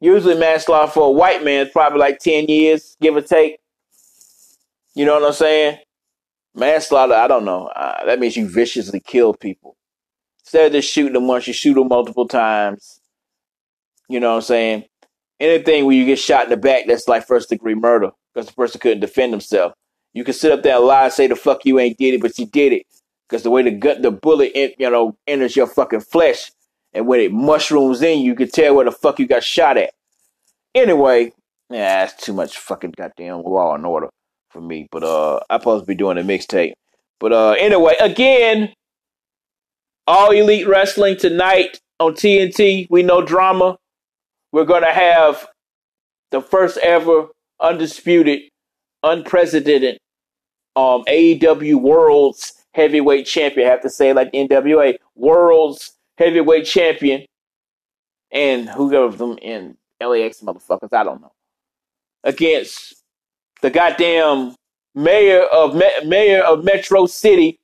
Usually, 0.00 0.34
manslaughter 0.34 0.90
for 0.90 1.08
a 1.08 1.10
white 1.10 1.44
man 1.44 1.66
is 1.66 1.72
probably 1.72 1.98
like 1.98 2.18
10 2.18 2.46
years, 2.46 2.96
give 3.00 3.16
or 3.16 3.22
take. 3.22 3.58
You 4.94 5.04
know 5.04 5.14
what 5.14 5.24
I'm 5.24 5.32
saying? 5.32 5.78
Manslaughter, 6.54 7.14
I 7.14 7.28
don't 7.28 7.44
know. 7.44 7.66
Uh, 7.66 8.04
that 8.06 8.18
means 8.18 8.36
you 8.36 8.48
viciously 8.48 9.00
kill 9.00 9.34
people. 9.34 9.76
Instead 10.40 10.66
of 10.66 10.72
just 10.72 10.92
shooting 10.92 11.14
them 11.14 11.26
once, 11.26 11.46
you 11.46 11.52
shoot 11.52 11.74
them 11.74 11.88
multiple 11.88 12.28
times. 12.28 13.00
You 14.08 14.20
know 14.20 14.30
what 14.30 14.36
I'm 14.36 14.42
saying? 14.42 14.84
Anything 15.38 15.84
where 15.84 15.94
you 15.94 16.06
get 16.06 16.18
shot 16.18 16.44
in 16.44 16.50
the 16.50 16.56
back, 16.56 16.86
that's 16.86 17.08
like 17.08 17.26
first 17.26 17.50
degree 17.50 17.74
murder 17.74 18.10
because 18.32 18.48
the 18.48 18.54
person 18.54 18.80
couldn't 18.80 19.00
defend 19.00 19.32
himself. 19.32 19.72
You 20.14 20.24
can 20.24 20.34
sit 20.34 20.52
up 20.52 20.62
there 20.62 20.76
and 20.76 20.84
lie 20.86 21.04
and 21.04 21.12
say 21.12 21.26
the 21.26 21.36
fuck 21.36 21.66
you 21.66 21.78
ain't 21.78 21.98
did 21.98 22.14
it, 22.14 22.22
but 22.22 22.38
you 22.38 22.46
did 22.46 22.72
it 22.72 22.86
because 23.28 23.42
the 23.42 23.50
way 23.50 23.62
the 23.62 23.70
gut, 23.70 24.02
the 24.02 24.10
bullet, 24.10 24.52
in, 24.54 24.72
you 24.78 24.90
know, 24.90 25.16
enters 25.26 25.56
your 25.56 25.66
fucking 25.66 26.00
flesh, 26.00 26.50
and 26.92 27.06
when 27.06 27.20
it 27.20 27.32
mushrooms 27.32 28.00
in, 28.00 28.20
you 28.20 28.34
can 28.34 28.48
tell 28.48 28.74
where 28.74 28.84
the 28.84 28.92
fuck 28.92 29.18
you 29.18 29.26
got 29.26 29.44
shot 29.44 29.76
at. 29.76 29.92
Anyway, 30.74 31.32
yeah, 31.70 32.04
that's 32.06 32.24
too 32.24 32.32
much 32.32 32.58
fucking 32.58 32.94
goddamn 32.96 33.42
law 33.42 33.74
and 33.74 33.84
order 33.84 34.08
for 34.50 34.60
me. 34.60 34.88
But 34.90 35.04
uh, 35.04 35.40
I'm 35.50 35.60
supposed 35.60 35.82
to 35.82 35.86
be 35.86 35.94
doing 35.94 36.18
a 36.18 36.22
mixtape. 36.22 36.72
But 37.18 37.32
uh, 37.32 37.52
anyway, 37.52 37.94
again, 38.00 38.72
all 40.06 40.30
elite 40.30 40.68
wrestling 40.68 41.16
tonight 41.16 41.80
on 41.98 42.14
TNT. 42.14 42.86
We 42.90 43.02
know 43.02 43.22
drama. 43.22 43.78
We're 44.56 44.64
gonna 44.64 44.90
have 44.90 45.46
the 46.30 46.40
first 46.40 46.78
ever 46.78 47.26
undisputed, 47.60 48.44
unprecedented 49.02 49.98
um 50.74 51.04
AEW 51.04 51.78
World's 51.78 52.54
Heavyweight 52.72 53.26
Champion. 53.26 53.66
I 53.66 53.70
have 53.70 53.82
to 53.82 53.90
say 53.90 54.14
like 54.14 54.32
NWA 54.32 54.94
World's 55.14 55.92
Heavyweight 56.16 56.64
Champion, 56.64 57.26
and 58.32 58.66
who 58.70 58.90
gave 58.90 59.18
them 59.18 59.36
in 59.42 59.76
LAX 60.00 60.40
motherfuckers? 60.40 60.94
I 60.94 61.04
don't 61.04 61.20
know. 61.20 61.32
Against 62.24 62.94
the 63.60 63.68
goddamn 63.68 64.54
mayor 64.94 65.42
of 65.52 65.74
Me- 65.74 66.06
mayor 66.06 66.42
of 66.42 66.64
Metro 66.64 67.04
City, 67.04 67.58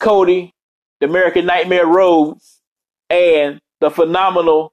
Cody, 0.00 0.50
the 0.98 1.06
American 1.06 1.46
Nightmare 1.46 1.86
Rhodes, 1.86 2.58
and 3.08 3.60
the 3.78 3.92
phenomenal 3.92 4.72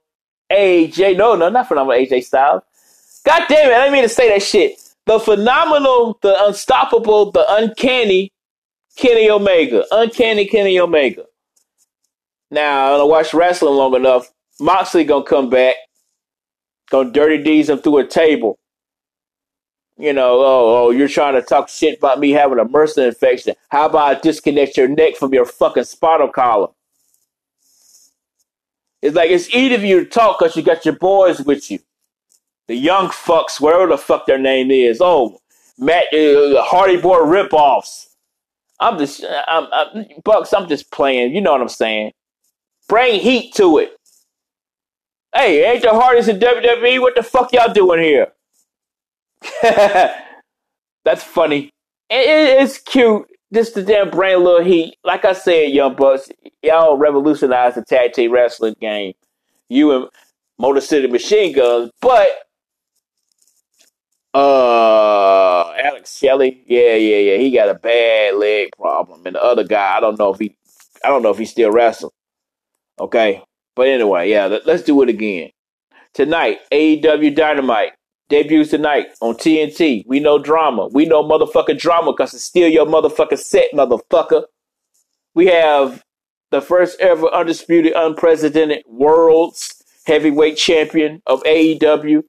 AJ. 0.50 1.16
No, 1.16 1.34
no, 1.34 1.48
not 1.48 1.68
phenomenal 1.68 1.98
AJ 1.98 2.24
Styles. 2.24 2.62
God 3.24 3.42
damn 3.48 3.70
it! 3.70 3.74
I 3.74 3.80
didn't 3.80 3.92
mean 3.92 4.02
to 4.02 4.08
say 4.08 4.28
that 4.30 4.42
shit. 4.42 4.80
The 5.06 5.18
phenomenal, 5.18 6.18
the 6.22 6.36
unstoppable, 6.46 7.30
the 7.30 7.44
uncanny 7.48 8.32
Kenny 8.96 9.30
Omega. 9.30 9.84
Uncanny 9.90 10.46
Kenny 10.46 10.78
Omega. 10.78 11.24
Now, 12.50 13.00
I 13.00 13.02
watch 13.04 13.34
wrestling 13.34 13.74
long 13.74 13.94
enough. 13.94 14.32
Moxley 14.60 15.04
gonna 15.04 15.24
come 15.24 15.50
back, 15.50 15.74
gonna 16.90 17.10
dirty 17.10 17.42
D's 17.42 17.68
him 17.68 17.78
through 17.78 17.98
a 17.98 18.06
table 18.06 18.58
you 19.98 20.12
know, 20.12 20.40
oh, 20.40 20.86
oh, 20.86 20.90
you're 20.90 21.08
trying 21.08 21.34
to 21.34 21.42
talk 21.42 21.68
shit 21.68 21.98
about 21.98 22.20
me 22.20 22.30
having 22.30 22.58
a 22.58 22.64
MRSA 22.64 23.08
infection. 23.08 23.54
How 23.70 23.86
about 23.86 24.16
I 24.16 24.20
disconnect 24.20 24.76
your 24.76 24.88
neck 24.88 25.16
from 25.16 25.32
your 25.32 25.46
fucking 25.46 25.84
spinal 25.84 26.28
column? 26.28 26.70
It's 29.06 29.14
like 29.14 29.30
it's 29.30 29.48
easy 29.50 29.76
for 29.76 29.84
you 29.84 30.04
to 30.04 30.10
talk 30.10 30.40
because 30.40 30.56
you 30.56 30.62
got 30.62 30.84
your 30.84 30.96
boys 30.96 31.40
with 31.40 31.70
you. 31.70 31.78
The 32.66 32.74
young 32.74 33.06
fucks, 33.08 33.60
whatever 33.60 33.86
the 33.86 33.98
fuck 33.98 34.26
their 34.26 34.38
name 34.38 34.72
is. 34.72 35.00
Oh, 35.00 35.38
Matt, 35.78 36.12
uh, 36.12 36.60
Hardy 36.64 36.96
Boy 36.96 37.18
ripoffs. 37.18 38.06
I'm 38.80 38.98
just, 38.98 39.24
I'm, 39.46 39.68
I'm, 39.72 40.06
Bucks, 40.24 40.52
I'm 40.52 40.68
just 40.68 40.90
playing. 40.90 41.36
You 41.36 41.40
know 41.40 41.52
what 41.52 41.60
I'm 41.60 41.68
saying? 41.68 42.10
Bring 42.88 43.20
heat 43.20 43.54
to 43.54 43.78
it. 43.78 43.96
Hey, 45.32 45.70
ain't 45.70 45.82
the 45.82 45.90
hardest 45.90 46.28
in 46.28 46.40
WWE? 46.40 47.00
What 47.00 47.14
the 47.14 47.22
fuck 47.22 47.52
y'all 47.52 47.72
doing 47.72 48.02
here? 48.02 48.32
That's 49.62 51.22
funny. 51.22 51.70
It, 52.10 52.60
it's 52.60 52.78
cute. 52.78 53.26
Just 53.52 53.74
the 53.74 53.82
damn 53.82 54.10
brand 54.10 54.42
little 54.42 54.64
heat. 54.64 54.96
Like 55.04 55.24
I 55.24 55.32
said, 55.32 55.70
Young 55.70 55.94
Bucks, 55.94 56.28
y'all 56.62 56.96
revolutionized 56.96 57.76
the 57.76 57.84
tag 57.84 58.12
team 58.12 58.32
wrestling 58.32 58.74
game. 58.80 59.14
You 59.68 59.92
and 59.92 60.08
Motor 60.58 60.80
City 60.80 61.06
Machine 61.06 61.54
Guns, 61.54 61.90
but 62.00 62.28
uh 64.34 65.72
Alex 65.72 66.16
Shelley, 66.16 66.62
yeah, 66.66 66.94
yeah, 66.94 67.16
yeah, 67.16 67.36
he 67.38 67.50
got 67.50 67.68
a 67.68 67.74
bad 67.74 68.34
leg 68.34 68.70
problem. 68.76 69.26
And 69.26 69.36
the 69.36 69.42
other 69.42 69.64
guy, 69.64 69.96
I 69.96 70.00
don't 70.00 70.18
know 70.18 70.32
if 70.32 70.38
he 70.38 70.56
I 71.04 71.08
don't 71.08 71.22
know 71.22 71.30
if 71.30 71.38
he 71.38 71.44
still 71.44 71.70
wrestling. 71.70 72.12
Okay. 72.98 73.42
But 73.74 73.88
anyway, 73.88 74.30
yeah, 74.30 74.46
let, 74.46 74.66
let's 74.66 74.82
do 74.82 75.00
it 75.02 75.08
again. 75.08 75.50
Tonight, 76.14 76.60
AEW 76.72 77.34
Dynamite 77.36 77.92
debuts 78.28 78.70
tonight 78.70 79.06
on 79.20 79.34
TNT. 79.34 80.04
We 80.06 80.20
know 80.20 80.38
drama. 80.38 80.88
We 80.88 81.06
know 81.06 81.22
motherfucking 81.22 81.78
drama 81.78 82.12
because 82.12 82.34
it's 82.34 82.44
still 82.44 82.68
your 82.68 82.86
motherfucking 82.86 83.38
set, 83.38 83.72
motherfucker. 83.72 84.44
We 85.34 85.46
have 85.46 86.02
the 86.50 86.60
first 86.60 87.00
ever 87.00 87.28
undisputed, 87.28 87.92
unprecedented 87.94 88.84
world's 88.86 89.82
heavyweight 90.06 90.56
champion 90.56 91.22
of 91.26 91.42
AEW, 91.42 92.22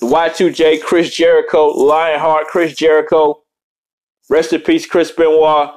the 0.00 0.06
Y2J, 0.06 0.82
Chris 0.82 1.14
Jericho, 1.14 1.68
Lionheart, 1.68 2.46
Chris 2.46 2.74
Jericho. 2.74 3.40
Rest 4.28 4.52
in 4.52 4.60
peace, 4.62 4.86
Chris 4.86 5.10
Benoit, 5.10 5.70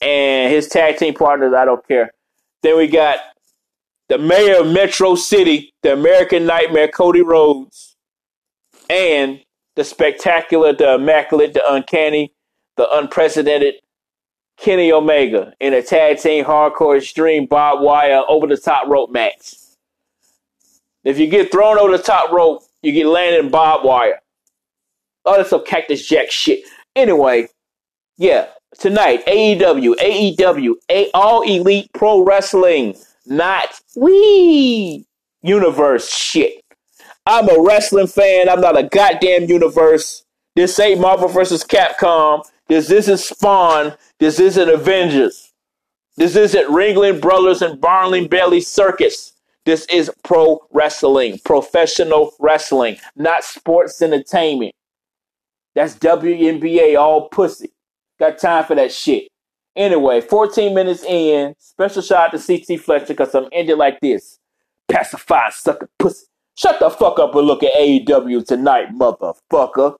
and 0.00 0.52
his 0.52 0.68
tag 0.68 0.98
team 0.98 1.14
partners. 1.14 1.54
I 1.54 1.64
don't 1.64 1.86
care. 1.88 2.12
Then 2.62 2.76
we 2.76 2.86
got 2.86 3.18
the 4.08 4.18
mayor 4.18 4.60
of 4.60 4.68
Metro 4.68 5.14
City, 5.14 5.72
the 5.82 5.92
American 5.92 6.46
Nightmare, 6.46 6.88
Cody 6.88 7.22
Rhodes 7.22 7.93
and 8.90 9.40
the 9.76 9.84
spectacular, 9.84 10.72
the 10.72 10.94
immaculate, 10.94 11.54
the 11.54 11.62
uncanny, 11.72 12.32
the 12.76 12.88
unprecedented 12.96 13.74
Kenny 14.56 14.92
Omega 14.92 15.52
in 15.60 15.74
a 15.74 15.82
tag 15.82 16.18
team 16.18 16.44
hardcore 16.44 16.96
extreme 16.96 17.46
barbed 17.46 17.82
wire 17.82 18.22
over 18.28 18.46
the 18.46 18.56
top 18.56 18.86
rope 18.88 19.10
match. 19.10 19.54
If 21.04 21.18
you 21.18 21.26
get 21.26 21.50
thrown 21.50 21.78
over 21.78 21.96
the 21.96 22.02
top 22.02 22.30
rope, 22.30 22.62
you 22.82 22.92
get 22.92 23.06
landed 23.06 23.44
in 23.44 23.50
barbed 23.50 23.84
wire. 23.84 24.20
Oh, 25.24 25.36
that's 25.36 25.50
some 25.50 25.64
Cactus 25.64 26.06
Jack 26.06 26.30
shit. 26.30 26.60
Anyway, 26.94 27.48
yeah, 28.16 28.46
tonight, 28.78 29.24
AEW, 29.26 29.94
AEW, 29.96 30.74
A- 30.90 31.10
All 31.12 31.42
Elite 31.42 31.90
Pro 31.94 32.22
Wrestling, 32.22 32.94
not 33.26 33.80
we 33.96 35.04
universe 35.42 36.10
shit. 36.12 36.63
I'm 37.26 37.48
a 37.48 37.60
wrestling 37.60 38.06
fan. 38.06 38.48
I'm 38.48 38.60
not 38.60 38.78
a 38.78 38.82
goddamn 38.82 39.44
universe. 39.44 40.24
This 40.56 40.78
ain't 40.78 41.00
Marvel 41.00 41.28
versus 41.28 41.64
Capcom. 41.64 42.44
This 42.68 42.90
isn't 42.90 43.18
Spawn. 43.18 43.94
This 44.18 44.38
isn't 44.38 44.68
Avengers. 44.68 45.52
This 46.16 46.36
isn't 46.36 46.70
Ringling 46.70 47.20
Brothers 47.20 47.62
and 47.62 47.80
Barnley 47.80 48.28
Bailey 48.28 48.60
Circus. 48.60 49.32
This 49.64 49.86
is 49.86 50.10
pro 50.22 50.60
wrestling, 50.72 51.38
professional 51.44 52.34
wrestling, 52.38 52.98
not 53.16 53.42
sports 53.42 54.00
entertainment. 54.02 54.74
That's 55.74 55.94
WNBA, 55.96 56.98
all 56.98 57.28
pussy. 57.30 57.72
Got 58.20 58.38
time 58.38 58.64
for 58.64 58.76
that 58.76 58.92
shit. 58.92 59.28
Anyway, 59.74 60.20
14 60.20 60.74
minutes 60.74 61.02
in, 61.02 61.54
special 61.58 62.02
shout 62.02 62.34
out 62.34 62.38
to 62.38 62.58
CT 62.58 62.80
Fletcher 62.80 63.06
because 63.08 63.34
I'm 63.34 63.48
ending 63.50 63.78
like 63.78 63.98
this. 64.00 64.38
Pacify, 64.86 65.50
sucker 65.50 65.88
pussy. 65.98 66.26
Shut 66.56 66.78
the 66.78 66.90
fuck 66.90 67.18
up 67.18 67.34
and 67.34 67.46
look 67.46 67.62
at 67.62 67.74
AEW 67.74 68.46
tonight, 68.46 68.88
motherfucker. 68.94 69.96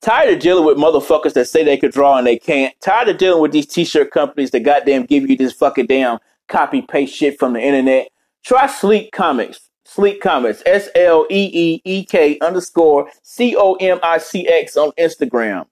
Tired 0.00 0.34
of 0.34 0.40
dealing 0.40 0.66
with 0.66 0.76
motherfuckers 0.76 1.32
that 1.32 1.46
say 1.46 1.64
they 1.64 1.76
could 1.76 1.92
draw 1.92 2.18
and 2.18 2.26
they 2.26 2.38
can't. 2.38 2.74
Tired 2.82 3.08
of 3.08 3.18
dealing 3.18 3.40
with 3.40 3.52
these 3.52 3.66
t-shirt 3.66 4.10
companies 4.10 4.50
that 4.50 4.60
goddamn 4.60 5.06
give 5.06 5.28
you 5.28 5.36
this 5.36 5.52
fucking 5.52 5.86
damn 5.86 6.18
copy 6.48 6.82
paste 6.82 7.14
shit 7.14 7.38
from 7.38 7.54
the 7.54 7.60
internet. 7.60 8.08
Try 8.44 8.66
Sleek 8.66 9.12
Comics. 9.12 9.70
Sleek 9.86 10.20
Comics. 10.20 10.62
S 10.66 10.88
L 10.94 11.26
E 11.30 11.50
E 11.52 11.82
E 11.84 12.04
K 12.04 12.38
underscore 12.40 13.10
C 13.22 13.56
O 13.56 13.74
M 13.74 13.98
I 14.02 14.18
C 14.18 14.46
X 14.46 14.76
on 14.76 14.92
Instagram. 14.92 15.66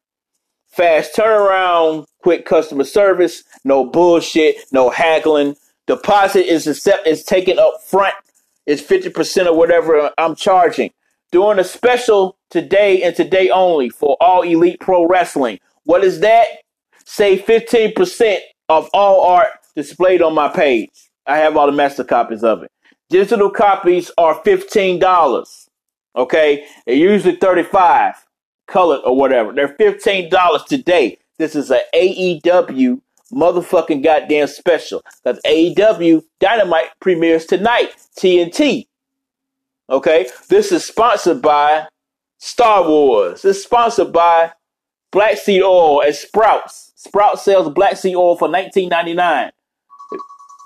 Fast 0.68 1.14
turnaround, 1.14 2.06
quick 2.22 2.46
customer 2.46 2.84
service, 2.84 3.44
no 3.62 3.84
bullshit, 3.84 4.56
no 4.72 4.88
haggling. 4.88 5.54
Deposit 5.86 6.50
is 6.50 6.66
accept 6.66 7.06
is 7.06 7.22
taken 7.24 7.58
up 7.58 7.82
front. 7.84 8.14
It's 8.66 8.83
50% 8.83 9.47
of 9.47 9.57
whatever 9.57 10.11
I'm 10.19 10.37
charging. 10.37 10.90
Doing 11.33 11.59
a 11.59 11.64
special 11.64 12.37
today 12.50 13.02
and 13.02 13.16
today 13.16 13.50
only 13.50 13.88
for 13.88 14.16
all 14.21 14.42
Elite 14.42 14.81
Pro 14.81 15.07
Wrestling. 15.07 15.59
What 15.85 16.04
is 16.04 16.21
that? 16.21 16.47
Save 17.04 17.45
15% 17.45 18.38
of 18.69 18.88
all 18.92 19.25
art 19.25 19.49
displayed 19.75 20.23
on 20.23 20.35
my 20.35 20.49
page. 20.49 20.90
I 21.26 21.38
have 21.38 21.57
all 21.57 21.66
the 21.66 21.73
master 21.73 22.04
copies 22.04 22.45
of 22.45 22.62
it. 22.62 22.71
Digital 23.09 23.50
copies 23.50 24.11
are 24.16 24.40
$15. 24.42 25.69
Okay? 26.16 26.64
They're 26.87 26.95
usually 26.95 27.37
35 27.37 28.14
colored 28.69 29.00
or 29.04 29.16
whatever. 29.16 29.52
They're 29.52 29.75
$15 29.75 30.66
today. 30.66 31.19
This 31.38 31.57
is 31.57 31.71
a 31.71 31.81
AEW 31.95 33.00
motherfucking 33.32 34.02
goddamn 34.02 34.46
special. 34.46 35.02
Because 35.24 35.40
AEW 35.46 36.22
Dynamite 36.40 36.90
premieres 37.00 37.46
tonight. 37.46 37.94
TNT. 38.18 38.86
Okay? 39.88 40.28
This 40.48 40.72
is 40.72 40.84
sponsored 40.84 41.42
by 41.42 41.86
Star 42.38 42.86
Wars. 42.86 43.44
Is 43.44 43.62
sponsored 43.62 44.12
by 44.12 44.52
Black 45.10 45.36
Seed 45.38 45.62
Oil 45.62 46.02
at 46.02 46.14
Sprouts. 46.14 46.92
Sprouts 46.96 47.44
sells 47.44 47.68
Black 47.70 47.96
Seed 47.96 48.16
Oil 48.16 48.36
for 48.36 48.48
$19.99. 48.48 49.50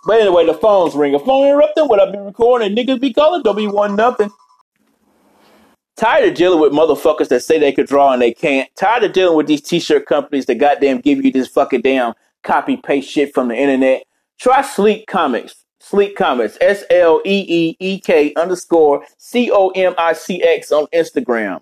But 0.06 0.20
anyway, 0.20 0.46
the 0.46 0.54
phone's 0.54 0.94
ringing. 0.94 1.18
Phone 1.18 1.48
interrupting. 1.48 1.88
What 1.88 2.00
I 2.00 2.10
be 2.10 2.18
recording? 2.18 2.76
Niggas 2.76 3.00
be 3.00 3.12
calling. 3.12 3.42
Don't 3.42 3.56
be 3.56 3.66
one 3.66 3.96
nothing. 3.96 4.30
Tired 5.96 6.28
of 6.28 6.34
dealing 6.34 6.60
with 6.60 6.72
motherfuckers 6.72 7.28
that 7.28 7.40
say 7.40 7.58
they 7.58 7.72
could 7.72 7.86
draw 7.86 8.12
and 8.12 8.22
they 8.22 8.32
can't. 8.32 8.68
Tired 8.76 9.02
of 9.02 9.12
dealing 9.12 9.36
with 9.36 9.46
these 9.46 9.62
t-shirt 9.62 10.06
companies 10.06 10.46
that 10.46 10.56
goddamn 10.56 11.00
give 11.00 11.24
you 11.24 11.32
this 11.32 11.48
fucking 11.48 11.80
damn 11.80 12.12
copy 12.46 12.76
paste 12.76 13.10
shit 13.10 13.34
from 13.34 13.48
the 13.48 13.56
internet. 13.56 14.04
Try 14.38 14.62
Sleek 14.62 15.06
Comics. 15.06 15.64
Sleek 15.80 16.16
Comics. 16.16 16.56
S 16.60 16.84
L 16.90 17.20
E 17.24 17.44
E 17.48 17.76
E 17.80 18.00
K 18.00 18.32
underscore 18.34 19.04
C 19.18 19.50
O 19.52 19.70
M 19.70 19.94
I 19.98 20.12
C 20.12 20.42
X 20.42 20.72
on 20.72 20.86
Instagram. 20.94 21.60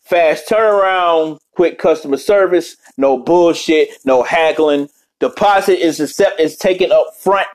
Fast 0.00 0.48
turnaround, 0.48 1.38
quick 1.54 1.78
customer 1.78 2.16
service, 2.16 2.76
no 2.96 3.16
bullshit, 3.16 3.90
no 4.04 4.22
haggling. 4.22 4.88
Deposit 5.20 5.78
is 5.78 6.00
accept 6.00 6.40
is 6.40 6.56
taken 6.56 6.92
up 6.92 7.14
front 7.16 7.46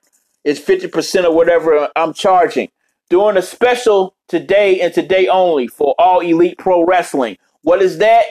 is 0.44 0.60
50% 0.60 1.26
of 1.26 1.34
whatever 1.34 1.90
I'm 1.98 2.14
charging. 2.14 2.70
Doing 3.10 3.36
a 3.36 3.42
special 3.42 4.16
today 4.30 4.80
and 4.80 4.94
today 4.94 5.28
only 5.28 5.68
for 5.68 5.94
all 6.00 6.22
Elite 6.22 6.58
Pro 6.58 6.86
Wrestling. 6.86 7.38
What 7.64 7.82
is 7.82 7.98
that? 7.98 8.24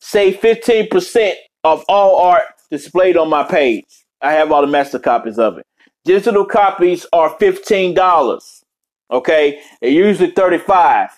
Save 0.00 0.40
15% 0.40 1.32
of 1.64 1.82
all 1.88 2.20
art 2.20 2.42
displayed 2.74 3.16
on 3.16 3.30
my 3.30 3.44
page. 3.44 3.86
I 4.20 4.32
have 4.32 4.50
all 4.50 4.60
the 4.60 4.66
master 4.66 4.98
copies 4.98 5.38
of 5.38 5.58
it. 5.58 5.66
Digital 6.04 6.44
copies 6.44 7.06
are 7.12 7.36
$15. 7.38 8.64
Okay? 9.10 9.60
They're 9.80 9.90
usually 9.90 10.30
35 10.30 11.08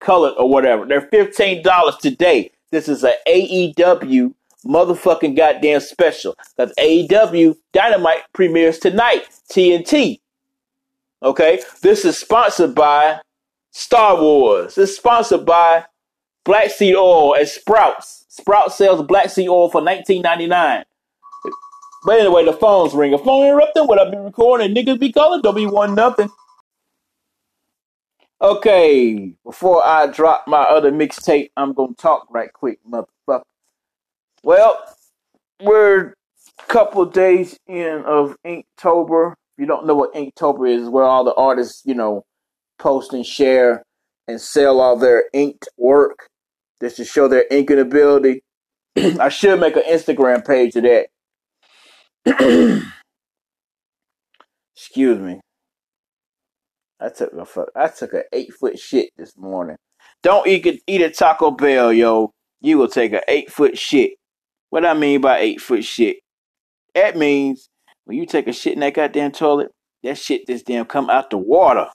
colored 0.00 0.34
or 0.38 0.48
whatever. 0.48 0.86
They're 0.86 1.08
$15 1.08 1.98
today. 1.98 2.50
This 2.70 2.88
is 2.88 3.04
a 3.04 3.14
AEW 3.28 4.34
motherfucking 4.64 5.36
goddamn 5.36 5.80
special. 5.80 6.36
That's 6.56 6.72
AEW 6.78 7.56
Dynamite 7.72 8.22
premieres 8.32 8.78
tonight. 8.78 9.28
TNT. 9.50 10.20
Okay? 11.22 11.62
This 11.82 12.04
is 12.04 12.18
sponsored 12.18 12.74
by 12.74 13.20
Star 13.70 14.20
Wars. 14.20 14.74
This 14.76 14.90
is 14.90 14.96
sponsored 14.96 15.44
by 15.44 15.84
Black 16.44 16.70
Seed 16.70 16.96
Oil 16.96 17.36
at 17.36 17.48
Sprouts. 17.48 18.24
Sprouts 18.28 18.76
sells 18.76 19.02
Black 19.06 19.30
Seed 19.30 19.48
Oil 19.48 19.68
for 19.68 19.80
$19.99. 19.80 20.84
But 22.04 22.20
anyway, 22.20 22.44
the 22.44 22.52
phone's 22.52 22.94
ringing. 22.94 23.18
Phone 23.18 23.46
interrupting. 23.46 23.86
What 23.86 23.98
I 23.98 24.10
be 24.10 24.16
recording? 24.16 24.74
Niggas 24.74 24.98
be 24.98 25.12
calling. 25.12 25.40
Don't 25.40 25.54
be 25.54 25.66
one 25.66 25.94
nothing. 25.94 26.30
Okay, 28.40 29.34
before 29.44 29.86
I 29.86 30.08
drop 30.08 30.48
my 30.48 30.62
other 30.62 30.90
mixtape, 30.90 31.50
I'm 31.56 31.72
gonna 31.74 31.94
talk 31.94 32.26
right 32.28 32.52
quick, 32.52 32.80
motherfucker. 32.84 33.42
Well, 34.42 34.82
we're 35.62 36.08
a 36.08 36.66
couple 36.66 37.04
days 37.06 37.56
in 37.68 38.02
of 38.04 38.36
Inktober. 38.44 39.32
If 39.32 39.58
you 39.58 39.66
don't 39.66 39.86
know 39.86 39.94
what 39.94 40.12
Inktober 40.14 40.68
is, 40.68 40.88
where 40.88 41.04
all 41.04 41.22
the 41.22 41.34
artists, 41.34 41.82
you 41.84 41.94
know, 41.94 42.24
post 42.80 43.12
and 43.12 43.24
share 43.24 43.84
and 44.26 44.40
sell 44.40 44.80
all 44.80 44.96
their 44.96 45.26
inked 45.32 45.68
work 45.76 46.28
just 46.80 46.96
to 46.96 47.04
show 47.04 47.28
their 47.28 47.46
inking 47.48 47.78
ability. 47.78 48.42
I 48.96 49.28
should 49.28 49.60
make 49.60 49.76
an 49.76 49.84
Instagram 49.88 50.44
page 50.44 50.74
of 50.74 50.82
that. 50.82 51.06
Excuse 54.76 55.18
me. 55.18 55.40
I 57.00 57.08
took 57.08 57.32
a 57.32 57.44
fuck. 57.44 57.68
I 57.74 57.88
took 57.88 58.14
a 58.14 58.22
eight 58.32 58.54
foot 58.54 58.78
shit 58.78 59.10
this 59.16 59.36
morning. 59.36 59.76
Don't 60.22 60.46
eat 60.46 60.82
eat 60.86 61.00
at 61.00 61.14
Taco 61.14 61.50
Bell, 61.50 61.92
yo. 61.92 62.30
You 62.60 62.78
will 62.78 62.88
take 62.88 63.12
a 63.12 63.22
eight 63.26 63.50
foot 63.50 63.76
shit. 63.76 64.12
What 64.70 64.86
I 64.86 64.94
mean 64.94 65.20
by 65.20 65.40
eight 65.40 65.60
foot 65.60 65.84
shit? 65.84 66.18
That 66.94 67.16
means 67.16 67.68
when 68.04 68.18
you 68.18 68.26
take 68.26 68.46
a 68.46 68.52
shit 68.52 68.74
in 68.74 68.80
that 68.80 68.94
goddamn 68.94 69.32
toilet, 69.32 69.72
that 70.04 70.16
shit 70.16 70.46
just 70.46 70.66
damn 70.66 70.84
come 70.84 71.10
out 71.10 71.30
the 71.30 71.38
water, 71.38 71.88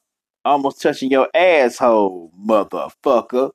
almost 0.44 0.82
touching 0.82 1.10
your 1.10 1.30
asshole, 1.34 2.32
motherfucker. 2.38 3.52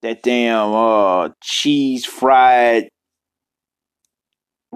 That 0.00 0.22
damn 0.22 0.72
uh 0.72 1.28
cheese 1.42 2.06
fried 2.06 2.88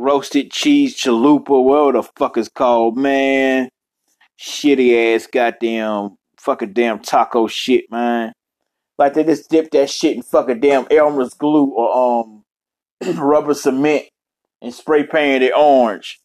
roasted 0.00 0.50
cheese 0.50 0.96
chalupa, 0.96 1.62
whatever 1.62 1.92
the 1.92 2.02
fuck 2.16 2.36
is 2.36 2.48
called, 2.48 2.96
man. 2.96 3.68
Shitty 4.38 5.14
ass 5.14 5.26
goddamn 5.26 6.16
fucking 6.38 6.72
damn 6.72 6.98
taco 7.00 7.46
shit, 7.46 7.84
man. 7.90 8.32
Like 8.98 9.14
they 9.14 9.24
just 9.24 9.50
dip 9.50 9.70
that 9.70 9.90
shit 9.90 10.16
in 10.16 10.22
fucking 10.22 10.60
damn 10.60 10.86
Elmer's 10.90 11.34
glue 11.34 11.70
or 11.70 12.22
um 12.22 12.44
rubber 13.18 13.54
cement 13.54 14.04
and 14.62 14.74
spray 14.74 15.04
painted 15.04 15.42
it 15.42 15.54
orange. 15.56 16.20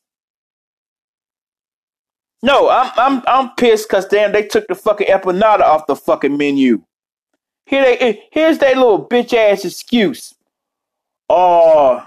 No, 2.43 2.69
I'm 2.69 2.91
I'm 2.95 3.23
I'm 3.27 3.55
pissed 3.55 3.89
because 3.89 4.07
damn 4.07 4.31
they 4.31 4.45
took 4.45 4.67
the 4.67 4.75
fucking 4.75 5.07
empanada 5.07 5.61
off 5.61 5.87
the 5.87 5.95
fucking 5.95 6.37
menu. 6.37 6.83
Here 7.65 7.83
they 7.83 8.23
here's 8.31 8.59
that 8.59 8.77
little 8.77 9.07
bitch 9.07 9.33
ass 9.33 9.65
excuse. 9.65 10.33
Oh, 11.27 12.05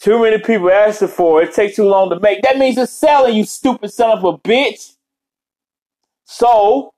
too 0.00 0.22
many 0.22 0.38
people 0.38 0.70
asking 0.70 1.08
for 1.08 1.42
it. 1.42 1.48
It 1.50 1.54
takes 1.54 1.76
too 1.76 1.84
long 1.84 2.10
to 2.10 2.20
make. 2.20 2.42
That 2.42 2.58
means 2.58 2.76
it's 2.78 2.92
selling, 2.92 3.36
you 3.36 3.44
stupid 3.44 3.92
son 3.92 4.18
of 4.18 4.24
a 4.24 4.38
bitch. 4.38 4.94
So, 6.24 6.92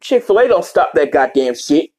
Chick 0.00 0.24
fil 0.24 0.38
A 0.38 0.48
don't 0.48 0.64
stop 0.64 0.92
that 0.94 1.12
goddamn 1.12 1.54
shit. 1.54 1.90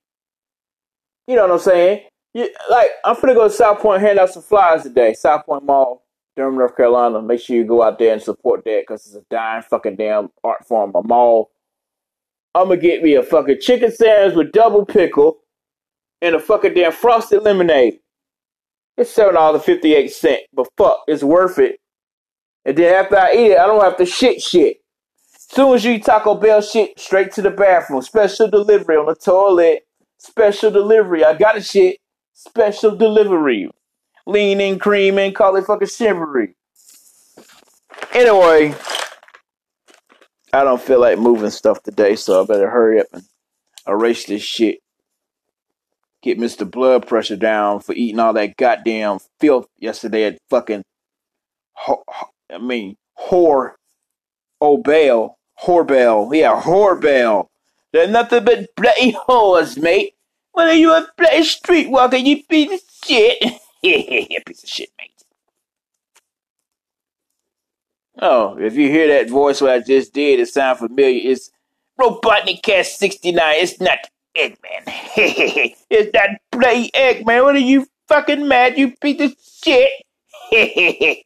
You 1.28 1.36
know 1.36 1.44
what 1.44 1.52
I'm 1.52 1.60
saying? 1.60 2.08
You, 2.34 2.50
like, 2.70 2.89
I'm 3.06 3.15
gonna 3.20 3.34
go 3.34 3.48
to 3.48 3.54
South 3.54 3.80
Point 3.80 4.02
hand 4.02 4.20
out 4.20 4.32
some 4.32 4.44
flyers 4.44 4.84
today. 4.84 5.13
South 5.13 5.46
Point 5.46 5.63
Mall, 5.63 6.04
Durham, 6.36 6.58
North 6.58 6.76
Carolina. 6.76 7.22
Make 7.22 7.39
sure 7.39 7.56
you 7.56 7.63
go 7.63 7.84
out 7.84 8.00
there 8.00 8.13
and 8.13 8.22
support 8.22 8.65
that 8.65 8.84
because 8.84 9.06
it's 9.06 9.15
a 9.15 9.24
dying 9.30 9.62
fucking 9.63 9.96
damn 9.96 10.30
art 10.44 10.67
form, 10.67 10.91
a 10.96 11.04
mall. 11.04 11.52
I'm 12.54 12.67
gonna 12.67 12.82
get 12.82 13.02
me 13.02 13.15
a 13.15 13.24
fucking 13.24 13.62
chicken 13.62 13.91
sandwich 13.91 14.36
with 14.36 14.52
double 14.52 14.86
pickle 14.86 15.39
and 16.22 16.36
a 16.36 16.39
fucking 16.39 16.74
damn 16.74 16.91
frosted 16.91 17.44
lemonade. 17.44 18.01
It's 18.98 19.12
seven 19.12 19.36
dollars 19.36 19.64
fifty 19.64 19.94
eight 19.94 20.12
cent, 20.12 20.42
but 20.54 20.68
fuck, 20.78 21.04
it's 21.08 21.24
worth 21.24 21.58
it. 21.60 21.80
And 22.66 22.78
then 22.78 22.94
after 22.94 23.18
I 23.18 23.34
eat 23.34 23.52
it, 23.52 23.60
I 23.60 23.66
don't 23.66 23.84
have 23.84 23.98
to 23.98 24.06
shit 24.06 24.42
shit. 24.42 24.78
Soon 25.38 25.74
as 25.74 25.84
you 25.84 25.94
eat 25.94 26.06
Taco 26.06 26.36
Bell 26.36 26.62
shit, 26.62 27.00
straight 27.00 27.32
to 27.34 27.42
the 27.42 27.50
bathroom. 27.50 28.02
Special 28.02 28.50
delivery 28.50 28.96
on 28.96 29.08
the 29.08 29.16
toilet. 29.16 29.86
Special 30.18 30.72
delivery. 30.72 31.26
I 31.26 31.34
got 31.34 31.58
a 31.58 31.62
shit. 31.62 31.98
Special 32.34 32.96
delivery. 32.96 33.70
Lean 34.28 34.62
in, 34.62 34.80
cream 34.80 35.18
and 35.18 35.36
call 35.36 35.56
it 35.56 35.66
fucking 35.66 35.88
shivery. 35.88 36.56
Anyway, 38.14 38.76
I 40.54 40.64
don't 40.64 40.82
feel 40.82 41.00
like 41.00 41.18
moving 41.18 41.50
stuff 41.50 41.82
today, 41.82 42.16
so 42.16 42.42
I 42.42 42.46
better 42.46 42.70
hurry 42.70 43.00
up 43.00 43.08
and 43.14 43.24
erase 43.88 44.26
this 44.26 44.44
shit 44.44 44.80
get 46.22 46.38
Mr. 46.38 46.70
Blood 46.70 47.08
Pressure 47.08 47.36
down 47.36 47.80
for 47.80 47.94
eating 47.94 48.20
all 48.20 48.34
that 48.34 48.58
goddamn 48.58 49.20
filth 49.40 49.68
yesterday 49.80 50.26
at 50.26 50.38
fucking, 50.50 50.84
I 51.88 52.58
mean, 52.60 52.96
whore, 53.20 53.74
oh, 54.60 54.78
Obel, 54.78 55.34
Horbell, 55.64 56.36
yeah, 56.36 56.62
Horbell. 56.62 57.48
They're 57.92 58.08
nothing 58.08 58.46
but 58.46 58.68
bloody 58.76 59.14
whores, 59.14 59.82
mate. 59.82 60.14
What 60.54 60.68
are 60.68 60.74
you 60.74 60.92
a 60.92 61.08
bloody 61.18 61.42
streetwalker, 61.42 62.24
you 62.24 62.44
piece 62.44 62.72
of 62.72 62.82
shit? 63.06 63.38
yeah, 63.82 64.40
piece 64.46 64.64
of 64.64 64.70
shit, 64.70 64.90
mate. 65.00 65.12
Oh, 68.20 68.58
if 68.60 68.76
you 68.76 68.90
hear 68.90 69.08
that 69.08 69.30
voice 69.30 69.62
what 69.62 69.72
I 69.72 69.80
just 69.80 70.14
did, 70.14 70.40
it 70.40 70.48
sound 70.48 70.78
familiar. 70.78 71.32
It's 71.32 71.50
Robotnik 72.00 72.62
Cat 72.62 72.86
69. 72.86 73.42
It's 73.58 73.82
not 73.82 73.98
Eggman. 74.38 74.84
it's 75.89 76.12
that 76.13 76.41
bloody 76.52 76.91
Eggman. 76.91 77.44
What 77.44 77.56
are 77.56 77.60
you 77.60 77.88
fucking 78.08 78.48
mad, 78.48 78.78
you 78.78 78.96
piece 78.98 79.22
of 79.22 79.36
shit? 79.63 79.89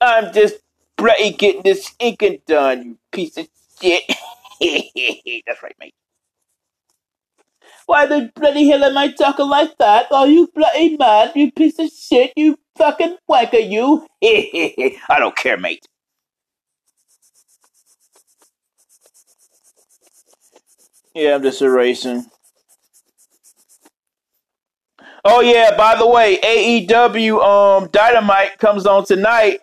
I'm 0.00 0.32
just 0.32 0.56
bloody 0.96 1.32
getting 1.32 1.62
this 1.62 1.94
inking 1.98 2.40
done, 2.46 2.84
you 2.84 2.98
piece 3.12 3.36
of 3.36 3.48
shit. 3.80 4.02
That's 5.46 5.62
right, 5.62 5.76
mate. 5.80 5.94
Why 7.86 8.06
the 8.06 8.32
bloody 8.34 8.68
hell 8.68 8.84
am 8.84 8.98
I 8.98 9.12
talking 9.12 9.48
like 9.48 9.78
that? 9.78 10.10
Are 10.10 10.26
you 10.26 10.50
bloody 10.54 10.96
mad, 10.96 11.32
you 11.34 11.52
piece 11.52 11.78
of 11.78 11.88
shit, 11.90 12.32
you 12.36 12.58
fucking 12.76 13.16
wanker, 13.30 13.70
you? 13.70 14.06
I 14.22 15.18
don't 15.18 15.36
care, 15.36 15.56
mate. 15.56 15.86
Yeah, 21.16 21.36
I'm 21.36 21.42
just 21.42 21.62
erasing. 21.62 22.26
Oh 25.24 25.40
yeah, 25.40 25.74
by 25.74 25.96
the 25.96 26.06
way, 26.06 26.36
AEW 26.36 27.40
um 27.42 27.88
Dynamite 27.90 28.58
comes 28.58 28.84
on 28.84 29.06
tonight 29.06 29.60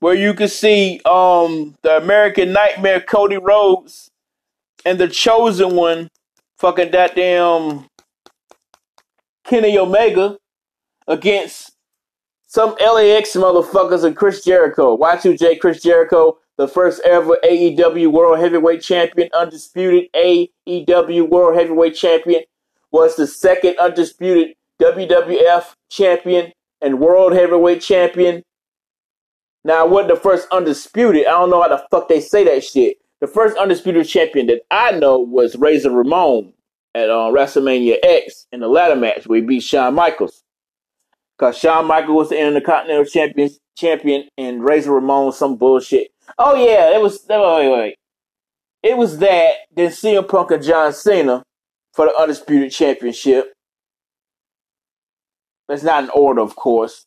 where 0.00 0.14
you 0.14 0.34
can 0.34 0.48
see 0.48 1.00
um 1.06 1.76
the 1.80 1.96
American 1.96 2.52
Nightmare 2.52 3.00
Cody 3.00 3.38
Rhodes 3.38 4.10
and 4.84 4.98
the 4.98 5.08
chosen 5.08 5.76
one 5.76 6.10
fucking 6.58 6.90
that 6.90 7.16
damn 7.16 7.86
Kenny 9.44 9.78
Omega 9.78 10.36
against 11.08 11.72
some 12.48 12.72
LAX 12.72 13.34
motherfuckers 13.34 14.04
and 14.04 14.14
Chris 14.14 14.44
Jericho. 14.44 14.98
Y2J 14.98 15.58
Chris 15.58 15.82
Jericho, 15.82 16.36
the 16.62 16.68
first 16.68 17.02
ever 17.04 17.36
AEW 17.44 18.12
World 18.12 18.38
Heavyweight 18.38 18.82
Champion, 18.82 19.28
undisputed 19.34 20.08
AEW 20.14 21.28
World 21.28 21.56
Heavyweight 21.58 21.96
Champion, 21.96 22.44
was 22.92 23.16
the 23.16 23.26
second 23.26 23.76
undisputed 23.80 24.54
WWF 24.80 25.74
Champion 25.90 26.52
and 26.80 27.00
World 27.00 27.32
Heavyweight 27.32 27.80
Champion. 27.80 28.44
Now, 29.64 29.80
I 29.80 29.88
wasn't 29.88 30.14
the 30.14 30.20
first 30.20 30.46
undisputed. 30.52 31.26
I 31.26 31.30
don't 31.30 31.50
know 31.50 31.62
how 31.62 31.68
the 31.68 31.84
fuck 31.90 32.08
they 32.08 32.20
say 32.20 32.44
that 32.44 32.62
shit. 32.62 32.98
The 33.20 33.26
first 33.26 33.56
undisputed 33.56 34.06
champion 34.06 34.46
that 34.46 34.62
I 34.70 34.92
know 34.92 35.18
was 35.18 35.56
Razor 35.56 35.90
Ramon 35.90 36.52
at 36.94 37.10
uh, 37.10 37.32
WrestleMania 37.34 37.96
X 38.04 38.46
in 38.52 38.60
the 38.60 38.68
ladder 38.68 38.96
match 38.96 39.26
where 39.26 39.40
he 39.40 39.46
beat 39.46 39.64
Shawn 39.64 39.94
Michaels. 39.94 40.44
Because 41.36 41.58
Shawn 41.58 41.86
Michaels 41.86 42.16
was 42.16 42.28
the 42.28 42.38
Intercontinental 42.40 43.04
Champion, 43.04 43.50
champion 43.76 44.28
and 44.38 44.62
Razor 44.62 44.92
Ramon 44.92 45.32
some 45.32 45.56
bullshit. 45.56 46.11
Oh, 46.38 46.54
yeah, 46.54 46.94
it 46.94 47.00
was. 47.00 47.24
Wait, 47.28 47.38
wait, 47.38 47.70
wait. 47.70 47.94
It 48.82 48.96
was 48.96 49.18
that, 49.18 49.52
then 49.74 49.90
CM 49.90 50.28
Punk 50.28 50.50
and 50.50 50.62
John 50.62 50.92
Cena 50.92 51.44
for 51.92 52.06
the 52.06 52.14
Undisputed 52.18 52.72
Championship. 52.72 53.52
That's 55.68 55.84
not 55.84 56.04
in 56.04 56.10
order, 56.10 56.40
of 56.40 56.56
course. 56.56 57.06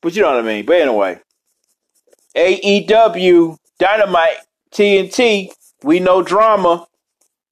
But 0.00 0.16
you 0.16 0.22
know 0.22 0.28
what 0.28 0.44
I 0.44 0.46
mean. 0.46 0.64
But 0.64 0.80
anyway, 0.80 1.20
AEW 2.36 3.56
Dynamite 3.78 4.38
TNT, 4.72 5.50
we 5.82 6.00
know 6.00 6.22
drama 6.22 6.86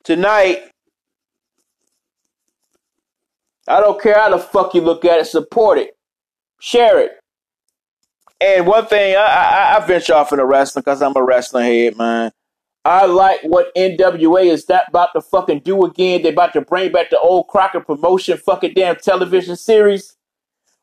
tonight. 0.05 0.63
I 3.69 3.81
don't 3.81 4.01
care 4.01 4.15
how 4.19 4.31
the 4.31 4.39
fuck 4.39 4.75
you 4.75 4.81
look 4.81 5.05
at 5.05 5.21
it, 5.21 5.27
support 5.27 5.79
it, 5.79 5.97
share 6.61 7.01
it. 7.01 7.13
And 8.41 8.67
one 8.67 8.87
thing, 8.87 9.17
I, 9.17 9.21
I, 9.21 9.77
I 9.77 9.87
venture 9.87 10.15
off 10.15 10.33
into 10.33 10.45
wrestling 10.45 10.83
because 10.83 11.01
I'm 11.01 11.17
a 11.17 11.23
wrestling 11.23 11.65
head, 11.65 11.97
man. 11.97 12.33
I 12.85 13.07
like 13.07 13.41
what 13.43 13.75
NWA 13.75 14.47
is 14.47 14.67
that 14.67 14.89
about 14.89 15.13
to 15.15 15.21
fucking 15.21 15.61
do 15.61 15.85
again. 15.85 16.23
They're 16.23 16.33
about 16.33 16.53
to 16.53 16.61
bring 16.61 16.93
back 16.93 17.11
the 17.11 17.19
old 17.19 17.49
Crockett 17.49 17.87
promotion 17.87 18.37
fucking 18.37 18.75
damn 18.75 18.97
television 18.97 19.57
series 19.57 20.17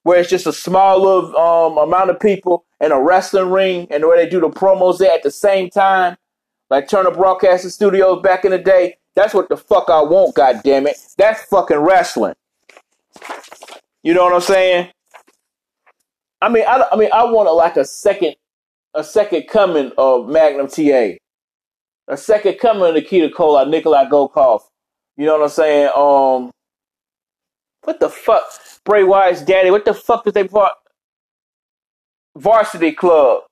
where 0.04 0.20
it's 0.20 0.30
just 0.30 0.46
a 0.46 0.54
small 0.54 1.02
little 1.02 1.38
um, 1.38 1.78
amount 1.78 2.10
of 2.10 2.20
people 2.20 2.66
in 2.82 2.92
a 2.92 3.02
wrestling 3.02 3.50
ring 3.50 3.88
and 3.89 4.04
where 4.04 4.18
they 4.18 4.30
do 4.30 4.42
the 4.42 4.50
promos 4.50 5.02
at 5.02 5.24
the 5.24 5.32
same 5.32 5.70
time 5.70 6.18
like 6.70 6.89
Turner 6.89 7.12
Broadcasting 7.12 7.70
Studios 7.70 8.22
back 8.22 8.44
in 8.46 8.52
the 8.52 8.58
day. 8.58 8.98
That's 9.16 9.34
what 9.34 9.48
the 9.48 9.58
fuck 9.58 9.89
I 9.89 10.02
want, 10.02 10.36
God 10.36 10.62
damn 10.63 10.88
it. 10.88 10.98
That's 11.18 11.44
fucking 11.46 11.78
wrestling. 11.78 12.34
You 14.02 14.13
know 14.13 14.24
what 14.24 14.34
I'm 14.34 14.42
saying? 14.42 14.89
I 16.44 16.50
mean, 16.50 16.66
I, 16.68 16.86
I 16.92 16.98
mean, 16.98 17.10
I 17.14 17.24
want 17.24 17.54
like 17.56 17.78
a 17.78 17.86
second, 17.86 18.36
a 18.94 19.02
second 19.02 19.48
coming 19.48 19.94
of 19.98 20.28
Magnum 20.28 20.68
TA, 20.68 21.12
a 22.10 22.18
second 22.18 22.60
coming 22.60 22.84
of 22.84 22.96
Nikita 22.96 23.30
Koloff, 23.30 23.70
Nikolai 23.70 24.10
Volkov. 24.10 24.60
You 25.16 25.26
know 25.26 25.38
what 25.38 25.44
I'm 25.44 25.50
saying? 25.50 25.90
Um, 25.96 26.52
what 27.86 28.02
the 28.02 28.10
fuck, 28.10 28.44
Bray 28.84 29.06
Wyatt's 29.06 29.42
daddy? 29.42 29.72
What 29.72 29.86
the 29.86 29.94
fuck 29.94 30.26
did 30.26 30.34
they 30.34 30.44
bought? 30.44 30.74
Varsity 32.36 32.92
Club. 32.92 33.44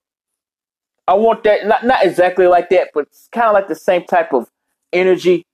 I 1.08 1.14
want 1.14 1.46
that 1.46 1.66
not 1.66 1.86
not 1.86 2.06
exactly 2.06 2.48
like 2.48 2.70
that, 2.72 2.90
but 2.94 3.06
it's 3.06 3.30
kind 3.32 3.48
of 3.48 3.54
like 3.54 3.70
the 3.70 3.76
same 3.76 4.04
type 4.04 4.34
of 4.34 4.50
energy. 4.92 5.46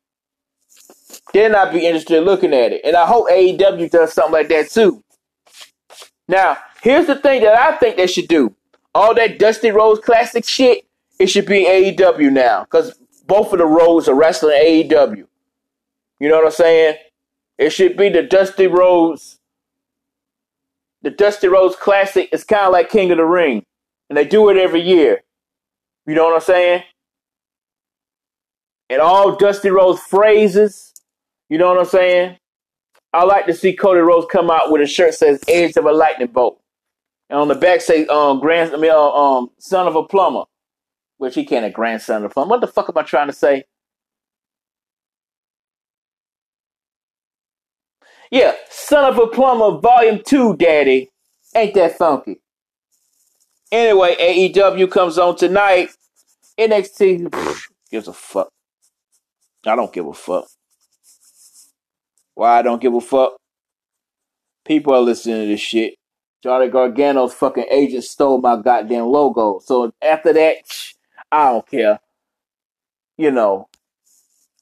Then 1.34 1.54
I'd 1.54 1.71
be 1.71 1.86
interested 1.86 2.17
in 2.17 2.23
looking 2.23 2.56
at 2.56 2.71
it, 2.71 2.82
and 2.84 2.95
I 2.95 3.06
hope 3.06 3.30
AEW 3.30 3.91
does 3.91 4.13
something 4.13 4.34
like 4.34 4.47
that 4.50 4.71
too. 4.71 5.04
Now, 6.28 6.58
here's 6.81 7.07
the 7.07 7.15
thing 7.15 7.41
that 7.41 7.57
I 7.57 7.77
think 7.77 7.97
they 7.97 8.07
should 8.07 8.27
do: 8.27 8.55
all 8.93 9.13
that 9.15 9.39
Dusty 9.39 9.71
Rhodes 9.71 10.01
classic 10.01 10.45
shit. 10.45 10.85
It 11.19 11.27
should 11.27 11.47
be 11.47 11.65
AEW 11.65 12.31
now, 12.31 12.63
because 12.63 12.97
both 13.25 13.51
of 13.51 13.59
the 13.59 13.65
Rhodes 13.65 14.07
are 14.07 14.15
wrestling 14.15 14.59
AEW. 14.61 15.25
You 16.19 16.29
know 16.29 16.37
what 16.37 16.45
I'm 16.45 16.51
saying? 16.51 16.97
It 17.57 17.71
should 17.71 17.97
be 17.97 18.09
the 18.09 18.23
Dusty 18.23 18.67
Rhodes. 18.67 19.39
The 21.01 21.09
Dusty 21.09 21.47
Rhodes 21.47 21.75
Classic 21.75 22.29
is 22.31 22.43
kind 22.43 22.65
of 22.65 22.73
like 22.73 22.89
King 22.89 23.11
of 23.11 23.17
the 23.17 23.25
Ring, 23.25 23.63
and 24.09 24.17
they 24.17 24.25
do 24.25 24.49
it 24.49 24.57
every 24.57 24.81
year. 24.81 25.23
You 26.05 26.15
know 26.15 26.25
what 26.25 26.35
I'm 26.35 26.41
saying? 26.41 26.83
And 28.89 29.01
all 29.01 29.35
Dusty 29.35 29.69
Rhodes 29.69 30.01
phrases. 30.01 30.93
You 31.49 31.57
know 31.57 31.69
what 31.69 31.79
I'm 31.79 31.85
saying? 31.85 32.37
I 33.13 33.23
like 33.23 33.45
to 33.47 33.53
see 33.53 33.73
Cody 33.73 34.01
Rhodes 34.01 34.27
come 34.31 34.51
out 34.51 34.71
with 34.71 34.81
a 34.81 34.85
shirt 34.85 35.11
that 35.11 35.17
says 35.17 35.43
"Edge 35.47 35.77
of 35.77 35.85
a 35.85 35.91
Lightning 35.91 36.27
Bolt," 36.27 36.61
and 37.29 37.39
on 37.39 37.47
the 37.47 37.55
back 37.55 37.81
say 37.81 38.05
um 38.07 38.39
grand 38.39 38.73
I 38.73 38.77
mean, 38.77 38.91
uh, 38.91 39.11
um 39.11 39.49
son 39.59 39.87
of 39.87 39.95
a 39.95 40.03
plumber, 40.03 40.43
which 41.17 41.35
he 41.35 41.45
can't 41.45 41.65
a 41.65 41.69
grandson 41.69 42.23
of 42.23 42.31
a 42.31 42.33
plumber. 42.33 42.51
What 42.51 42.61
the 42.61 42.67
fuck 42.67 42.89
am 42.89 42.97
I 42.97 43.03
trying 43.03 43.27
to 43.27 43.33
say? 43.33 43.63
Yeah, 48.31 48.53
son 48.69 49.05
of 49.05 49.17
a 49.19 49.27
plumber, 49.27 49.79
volume 49.79 50.21
two, 50.25 50.55
daddy. 50.57 51.09
Ain't 51.55 51.73
that 51.75 51.97
funky? 51.97 52.39
Anyway, 53.71 54.15
AEW 54.15 54.89
comes 54.91 55.17
on 55.17 55.35
tonight. 55.35 55.89
NXT 56.57 57.29
pff, 57.29 57.61
gives 57.91 58.07
a 58.07 58.13
fuck. 58.13 58.49
I 59.65 59.75
don't 59.75 59.93
give 59.93 60.07
a 60.07 60.13
fuck. 60.13 60.47
Why 62.35 62.59
I 62.59 62.61
don't 62.61 62.81
give 62.81 62.93
a 62.93 63.01
fuck? 63.01 63.33
People 64.65 64.93
are 64.93 65.01
listening 65.01 65.41
to 65.43 65.47
this 65.47 65.59
shit. 65.61 65.95
Johnny 66.47 66.69
Gargano's 66.69 67.33
fucking 67.33 67.65
agent 67.69 68.05
stole 68.05 68.39
my 68.39 68.55
goddamn 68.55 69.07
logo. 69.07 69.60
So 69.60 69.91
after 70.01 70.31
that, 70.31 70.55
I 71.31 71.51
don't 71.51 71.67
care. 71.67 71.99
You 73.17 73.31
know. 73.31 73.67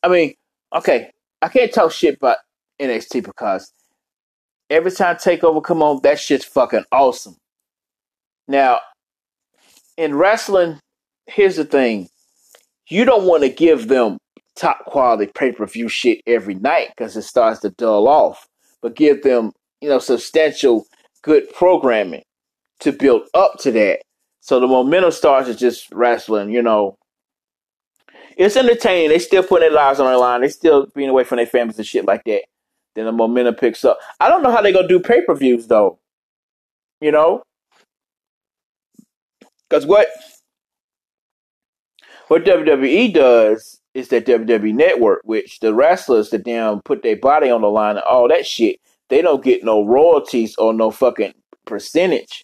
I 0.02 0.08
mean, 0.08 0.34
okay, 0.76 1.12
I 1.43 1.48
can't 1.48 1.71
talk 1.71 1.91
shit 1.91 2.15
about 2.15 2.38
NXT 2.82 3.24
because 3.24 3.71
every 4.67 4.89
time 4.89 5.17
Takeover 5.17 5.63
come 5.63 5.84
on, 5.84 6.00
that 6.02 6.19
shit's 6.19 6.43
fucking 6.43 6.86
awesome. 6.91 7.38
Now, 8.48 8.80
in 9.95 10.15
wrestling, 10.15 10.80
here's 11.28 11.58
the 11.58 11.65
thing: 11.65 12.10
you 12.89 13.06
don't 13.06 13.28
want 13.28 13.43
to 13.43 13.50
give 13.50 13.89
them 13.89 14.17
top 14.56 14.86
quality 14.86 15.32
pay 15.36 15.52
per 15.52 15.67
view 15.67 15.88
shit 15.88 16.21
every 16.26 16.56
night 16.56 16.89
because 16.98 17.15
it 17.15 17.21
starts 17.21 17.60
to 17.60 17.69
dull 17.69 18.08
off. 18.08 18.48
But 18.82 18.95
give 18.95 19.21
them, 19.21 19.52
you 19.82 19.89
know, 19.89 20.00
substantial 20.00 20.88
good 21.26 21.52
programming 21.54 22.22
to 22.80 22.92
build 22.92 23.24
up 23.34 23.58
to 23.60 23.72
that. 23.72 24.02
So 24.42 24.60
the 24.60 24.68
momentum 24.68 25.12
starts 25.12 25.50
is 25.50 25.58
just 25.58 25.92
wrestling, 25.92 26.52
you 26.52 26.62
know. 26.62 26.96
It's 28.38 28.56
entertaining. 28.56 29.10
They 29.10 29.18
still 29.18 29.42
putting 29.42 29.70
their 29.70 29.76
lives 29.76 30.00
on 30.00 30.12
the 30.12 30.18
line. 30.18 30.42
They 30.42 30.50
still 30.50 30.86
being 30.94 31.10
away 31.10 31.24
from 31.24 31.38
their 31.38 31.48
families 31.48 31.80
and 31.80 31.88
shit 31.88 32.06
like 32.06 32.24
that. 32.26 32.44
Then 32.94 33.06
the 33.06 33.12
momentum 33.12 33.56
picks 33.56 33.84
up. 33.84 33.98
I 34.20 34.30
don't 34.30 34.44
know 34.44 34.52
how 34.52 34.62
they 34.62 34.72
gonna 34.72 34.88
do 34.88 35.00
pay 35.00 35.26
per 35.26 35.34
views 35.34 35.68
though. 35.68 35.98
You 37.02 37.12
know, 37.12 37.42
because 39.68 39.86
what 39.86 40.08
what 42.28 42.46
WWE 42.46 43.14
does 43.14 43.80
is 43.94 44.10
that 44.10 44.26
WWE 44.26 44.74
Network, 44.74 45.22
which 45.24 45.60
the 45.60 45.74
wrestlers 45.74 46.30
that 46.30 46.44
damn 46.44 46.82
put 46.82 47.02
their 47.02 47.18
body 47.18 47.50
on 47.50 47.62
the 47.62 47.70
line 47.70 47.96
and 47.96 48.06
all 48.06 48.28
that 48.28 48.46
shit, 48.46 48.80
they 49.10 49.22
don't 49.22 49.44
get 49.44 49.63
no 49.63 49.86
royalties 49.86 50.56
or 50.58 50.74
no 50.74 50.91
fucking 50.91 51.34
percentage. 51.65 52.44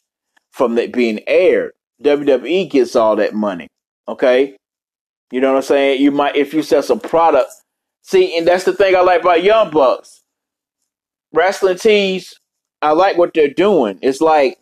from 0.52 0.76
that 0.76 0.94
being 0.94 1.20
aired. 1.28 1.72
WWE 2.04 2.70
gets 2.70 2.96
all 2.96 3.16
that 3.18 3.34
money. 3.34 3.68
Okay? 4.08 4.58
You 5.32 5.42
know 5.42 5.52
what 5.52 5.58
I'm 5.58 5.64
saying? 5.64 6.02
You 6.02 6.12
might 6.12 6.36
if 6.36 6.54
you 6.54 6.64
sell 6.64 6.84
some 6.84 7.00
product. 7.00 7.52
See, 8.04 8.38
and 8.38 8.48
that's 8.48 8.66
the 8.66 8.74
thing 8.74 8.96
I 8.96 9.02
like 9.02 9.22
about 9.22 9.44
Young 9.44 9.72
Bucks. 9.72 10.22
Wrestling 11.34 11.78
tees, 11.78 12.34
I 12.82 12.92
like 12.92 13.18
what 13.18 13.34
they're 13.34 13.50
doing. 13.54 14.00
It's 14.02 14.22
like 14.22 14.58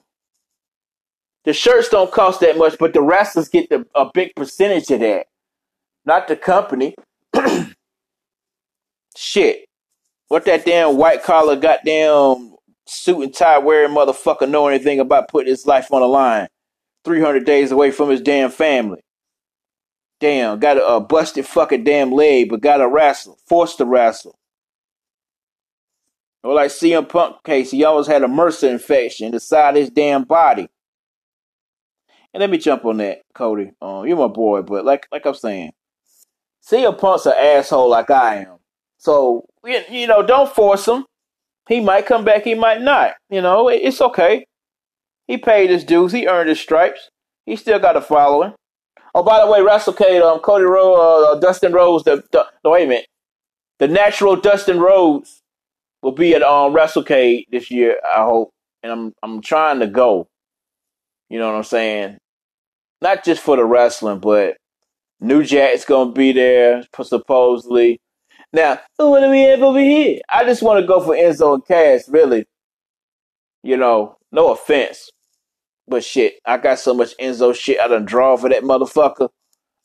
the 1.46 1.54
shirts 1.54 1.90
don't 1.90 2.12
cost 2.12 2.42
that 2.42 2.58
much, 2.58 2.78
but 2.80 2.94
the 2.94 3.02
wrestlers 3.02 3.50
get 3.50 3.70
the, 3.70 3.88
a 3.96 4.10
big 4.14 4.36
percentage 4.36 4.92
of 4.92 5.00
that. 5.02 5.28
Not 6.06 6.28
the 6.28 6.36
company. 6.36 6.96
Shit. 9.18 9.66
What 10.30 10.46
that 10.46 10.64
damn 10.64 10.96
white 10.96 11.24
collar 11.24 11.56
goddamn 11.56 12.56
suit 12.86 13.24
and 13.24 13.34
tie 13.34 13.58
wearing 13.58 13.94
motherfucker 13.94 14.48
know 14.48 14.68
anything 14.68 15.00
about 15.00 15.28
putting 15.28 15.50
his 15.50 15.66
life 15.66 15.92
on 15.92 16.02
the 16.02 16.08
line? 16.08 16.48
300 17.04 17.46
days 17.46 17.72
away 17.72 17.90
from 17.90 18.10
his 18.10 18.22
damn 18.22 18.52
family. 18.52 19.02
Damn, 20.20 20.60
got 20.60 20.78
a, 20.78 20.86
a 20.88 21.00
busted 21.00 21.48
fucking 21.48 21.84
damn 21.84 22.12
leg, 22.12 22.50
but 22.50 22.62
got 22.62 22.78
to 22.78 22.88
wrestle, 22.88 23.40
forced 23.48 23.78
to 23.80 23.86
wrestle. 23.86 24.38
Or 26.44 26.54
like 26.54 26.70
CM 26.70 27.10
Punk 27.10 27.44
case, 27.44 27.72
he 27.72 27.84
always 27.84 28.08
had 28.08 28.24
a 28.24 28.28
MRSA 28.28 28.70
infection 28.70 29.26
in 29.26 29.32
the 29.32 29.40
side 29.40 29.76
of 29.76 29.82
his 29.82 29.90
damn 29.90 30.26
body. 30.26 30.70
And 32.34 32.42
let 32.42 32.52
me 32.52 32.60
jump 32.60 32.86
on 32.86 32.98
that, 32.98 33.22
Cody. 33.34 33.72
Um, 33.82 34.06
you're 34.06 34.16
my 34.16 34.28
boy, 34.28 34.62
but 34.62 34.86
like 34.86 35.08
like 35.12 35.26
I'm 35.26 35.34
saying, 35.34 35.72
CM 36.64 36.98
Punk's 36.98 37.26
an 37.26 37.34
asshole 37.40 37.90
like 37.90 38.12
I 38.12 38.44
am. 38.44 38.59
So 39.00 39.46
you 39.66 40.08
know, 40.08 40.22
don't 40.22 40.54
force 40.54 40.88
him. 40.88 41.06
He 41.68 41.80
might 41.80 42.06
come 42.06 42.24
back, 42.24 42.44
he 42.44 42.54
might 42.56 42.82
not. 42.82 43.14
You 43.30 43.42
know, 43.42 43.70
it's 43.70 44.02
okay. 44.02 44.46
He 45.28 45.38
paid 45.38 45.70
his 45.70 45.84
dues. 45.84 46.12
He 46.12 46.28
earned 46.28 46.50
his 46.50 46.60
stripes. 46.60 47.10
He 47.46 47.56
still 47.56 47.80
got 47.80 47.98
a 47.98 48.02
following. 48.02 48.54
Oh, 49.16 49.24
by 49.24 49.40
the 49.40 49.52
way, 49.52 49.60
WrestleCade, 49.60 50.22
um, 50.22 50.40
Cody 50.40 50.66
Rhodes, 50.66 51.38
uh, 51.38 51.40
Dustin 51.40 51.72
Rhodes, 51.72 52.04
the, 52.04 52.24
the 52.32 52.46
no, 52.64 52.72
wait 52.72 52.86
a 52.86 52.88
minute, 52.88 53.08
the 53.80 53.88
natural 53.88 54.36
Dustin 54.36 54.80
Rhodes 54.80 55.42
will 56.02 56.12
be 56.12 56.36
at 56.36 56.44
um 56.44 56.74
WrestleCade 56.74 57.46
this 57.52 57.72
year. 57.72 58.00
I 58.04 58.24
hope, 58.24 58.52
and 58.84 58.92
I'm 58.92 59.14
I'm 59.24 59.42
trying 59.42 59.80
to 59.80 59.88
go. 59.88 60.28
You 61.30 61.40
know 61.40 61.50
what 61.50 61.58
I'm 61.58 61.64
saying? 61.64 62.18
Not 63.02 63.24
just 63.24 63.42
for 63.42 63.56
the 63.56 63.66
wrestling, 63.66 64.20
but 64.20 64.58
New 65.20 65.44
Jack's 65.44 65.86
gonna 65.86 66.12
be 66.12 66.32
there 66.32 66.84
supposedly. 67.02 68.00
Now, 68.52 68.80
who 68.98 69.12
would 69.12 69.30
we 69.30 69.42
have 69.42 69.62
over 69.62 69.80
here? 69.80 70.22
I 70.30 70.44
just 70.44 70.64
want 70.64 70.80
to 70.82 70.88
go 70.88 71.02
for 71.02 71.14
Enzo 71.16 71.54
and 71.54 71.66
Cass, 71.66 72.10
really. 72.10 72.46
You 73.64 73.78
know, 73.78 74.18
no 74.32 74.52
offense. 74.52 75.10
But 75.88 76.04
shit, 76.04 76.40
I 76.46 76.58
got 76.58 76.80
so 76.80 76.94
much 76.94 77.18
Enzo 77.18 77.54
shit 77.54 77.80
I 77.80 77.88
done 77.88 78.06
draw 78.06 78.38
for 78.38 78.50
that 78.50 78.64
motherfucker. 78.64 79.30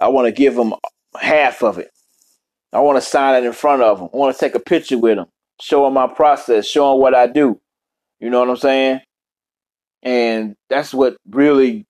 I 0.00 0.09
want 0.09 0.27
to 0.27 0.33
give 0.33 0.57
him 0.57 0.74
half 1.18 1.62
of 1.62 1.79
it. 1.79 1.90
I 2.72 2.81
want 2.81 2.96
to 2.96 3.09
sign 3.09 3.42
it 3.42 3.46
in 3.46 3.53
front 3.53 3.83
of 3.83 4.00
him. 4.00 4.09
I 4.12 4.16
want 4.16 4.35
to 4.35 4.40
take 4.40 4.55
a 4.55 4.61
picture 4.61 4.98
with 4.98 5.18
him, 5.18 5.27
show 5.61 5.87
him 5.87 5.94
my 5.94 6.09
process, 6.09 6.66
show 6.66 6.92
him 6.92 7.00
what 7.00 7.14
I 7.14 7.27
do. 7.27 7.61
You 8.20 8.31
know 8.31 8.40
what 8.40 8.50
I'm 8.50 8.57
saying? 8.57 9.00
And 10.03 10.57
that's 10.68 10.92
what 10.92 11.16
really 11.31 11.87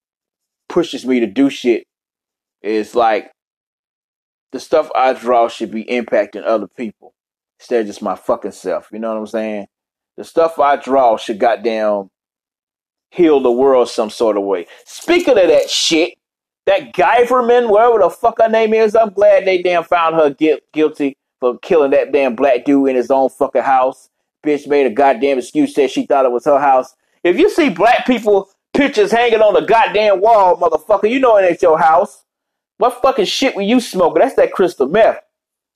pushes 0.68 1.06
me 1.06 1.20
to 1.20 1.26
do 1.26 1.50
shit. 1.50 1.84
Is 2.62 2.94
like 2.94 3.30
the 4.54 4.60
stuff 4.60 4.88
I 4.94 5.12
draw 5.14 5.48
should 5.48 5.72
be 5.72 5.82
impacting 5.84 6.44
other 6.46 6.68
people 6.68 7.12
instead 7.58 7.80
of 7.80 7.86
just 7.88 8.00
my 8.00 8.14
fucking 8.14 8.52
self. 8.52 8.88
You 8.92 9.00
know 9.00 9.12
what 9.12 9.18
I'm 9.18 9.26
saying? 9.26 9.66
The 10.16 10.22
stuff 10.22 10.60
I 10.60 10.76
draw 10.76 11.16
should 11.16 11.40
goddamn 11.40 12.08
heal 13.10 13.40
the 13.40 13.50
world 13.50 13.88
some 13.88 14.10
sort 14.10 14.36
of 14.36 14.44
way. 14.44 14.68
Speaking 14.86 15.36
of 15.36 15.48
that 15.48 15.68
shit, 15.68 16.14
that 16.66 16.94
Guyverman, 16.94 17.68
whatever 17.68 17.98
the 17.98 18.10
fuck 18.10 18.40
her 18.40 18.48
name 18.48 18.74
is, 18.74 18.94
I'm 18.94 19.10
glad 19.10 19.44
they 19.44 19.60
damn 19.60 19.82
found 19.82 20.14
her 20.14 20.30
gu- 20.30 20.60
guilty 20.72 21.16
for 21.40 21.58
killing 21.58 21.90
that 21.90 22.12
damn 22.12 22.36
black 22.36 22.64
dude 22.64 22.90
in 22.90 22.94
his 22.94 23.10
own 23.10 23.30
fucking 23.30 23.62
house. 23.62 24.08
Bitch 24.46 24.68
made 24.68 24.86
a 24.86 24.90
goddamn 24.90 25.38
excuse, 25.38 25.74
said 25.74 25.90
she 25.90 26.06
thought 26.06 26.26
it 26.26 26.32
was 26.32 26.44
her 26.44 26.60
house. 26.60 26.94
If 27.24 27.40
you 27.40 27.50
see 27.50 27.70
black 27.70 28.06
people 28.06 28.50
pictures 28.72 29.10
hanging 29.10 29.40
on 29.40 29.54
the 29.54 29.62
goddamn 29.66 30.20
wall, 30.20 30.56
motherfucker, 30.56 31.10
you 31.10 31.18
know 31.18 31.36
it 31.38 31.50
ain't 31.50 31.60
your 31.60 31.78
house. 31.78 32.23
What 32.78 33.00
fucking 33.02 33.26
shit 33.26 33.54
were 33.54 33.62
you 33.62 33.80
smoking? 33.80 34.20
That's 34.20 34.34
that 34.34 34.52
crystal 34.52 34.88
meth. 34.88 35.20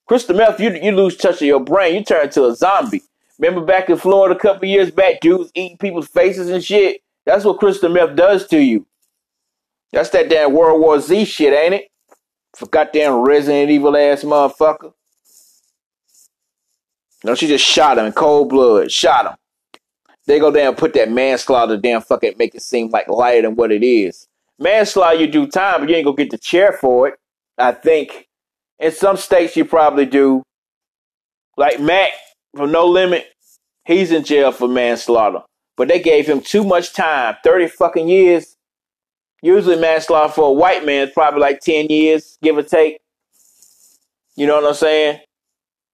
Crystal 0.07 0.37
meth, 0.37 0.61
you 0.61 0.73
you 0.83 0.93
lose 0.93 1.17
touch 1.17 1.37
of 1.37 1.43
your 1.43 1.61
brain, 1.61 1.95
you 1.95 2.05
turn 2.05 2.27
into 2.27 2.47
a 2.47 2.55
zombie. 2.55 3.03
Remember 3.39 3.65
back 3.65 3.89
in 3.89 3.97
Florida 3.97 4.35
a 4.35 4.39
couple 4.39 4.69
years 4.69 4.91
back, 4.91 5.21
dudes 5.21 5.51
eating 5.55 5.79
people's 5.79 6.09
faces 6.09 6.51
and 6.51 6.65
shit? 6.65 7.03
That's 7.25 7.45
what 7.45 7.59
crystal 7.59 7.91
meth 7.91 8.17
does 8.17 8.47
to 8.49 8.59
you. 8.59 8.87
That's 9.93 10.11
that 10.11 10.29
damn 10.29 10.53
World 10.53 10.81
War 10.81 11.01
Z 11.01 11.25
shit, 11.25 11.53
ain't 11.53 11.75
it? 11.75 11.91
For 12.57 12.67
goddamn 12.67 13.21
Resident 13.21 13.71
Evil 13.71 13.97
ass 13.97 14.25
motherfucker. 14.25 14.93
No, 17.25 17.35
she 17.35 17.47
just 17.47 17.65
shot 17.65 17.99
him 17.99 18.07
in 18.07 18.13
cold 18.13 18.49
blood. 18.49 18.91
Shot 18.91 19.27
him. 19.27 19.37
They 20.27 20.39
go 20.39 20.51
down 20.51 20.69
and 20.69 20.77
put 20.77 20.95
that 20.95 21.11
manslaughter 21.11 21.77
damn 21.77 22.03
fucking 22.03 22.35
make 22.39 22.55
it 22.55 22.63
seem 22.63 22.91
like 22.91 23.09
lighter 23.09 23.43
than 23.43 23.57
what 23.57 23.73
it 23.73 23.83
is. 23.83 24.29
Manslaughter, 24.59 25.16
you 25.18 25.27
do 25.29 25.47
time, 25.47 25.81
but 25.81 25.88
you 25.88 25.97
ain't 25.97 26.05
gonna 26.05 26.16
get 26.16 26.31
the 26.31 26.38
chair 26.38 26.73
for 26.73 27.09
it. 27.09 27.14
I 27.57 27.73
think 27.73 28.27
in 28.79 28.92
some 28.92 29.16
states 29.16 29.57
you 29.57 29.64
probably 29.64 30.07
do. 30.07 30.42
Like 31.57 31.81
Mac 31.81 32.11
from 32.57 32.71
No 32.71 32.87
Limit, 32.87 33.27
he's 33.85 34.12
in 34.12 34.25
jail 34.25 34.53
for 34.53 34.68
manslaughter, 34.68 35.42
but 35.77 35.88
they 35.88 36.01
gave 36.01 36.27
him 36.27 36.40
too 36.40 36.64
much 36.64 36.92
time, 36.92 37.37
thirty 37.42 37.66
fucking 37.66 38.09
years. 38.09 38.57
Usually 39.42 39.77
manslaughter 39.77 40.33
for 40.33 40.49
a 40.49 40.53
white 40.53 40.85
man 40.85 41.09
is 41.09 41.14
probably 41.14 41.40
like 41.40 41.61
ten 41.61 41.87
years, 41.87 42.38
give 42.42 42.57
or 42.57 42.62
take. 42.62 42.99
You 44.37 44.47
know 44.47 44.61
what 44.61 44.68
I'm 44.68 44.75
saying? 44.75 45.21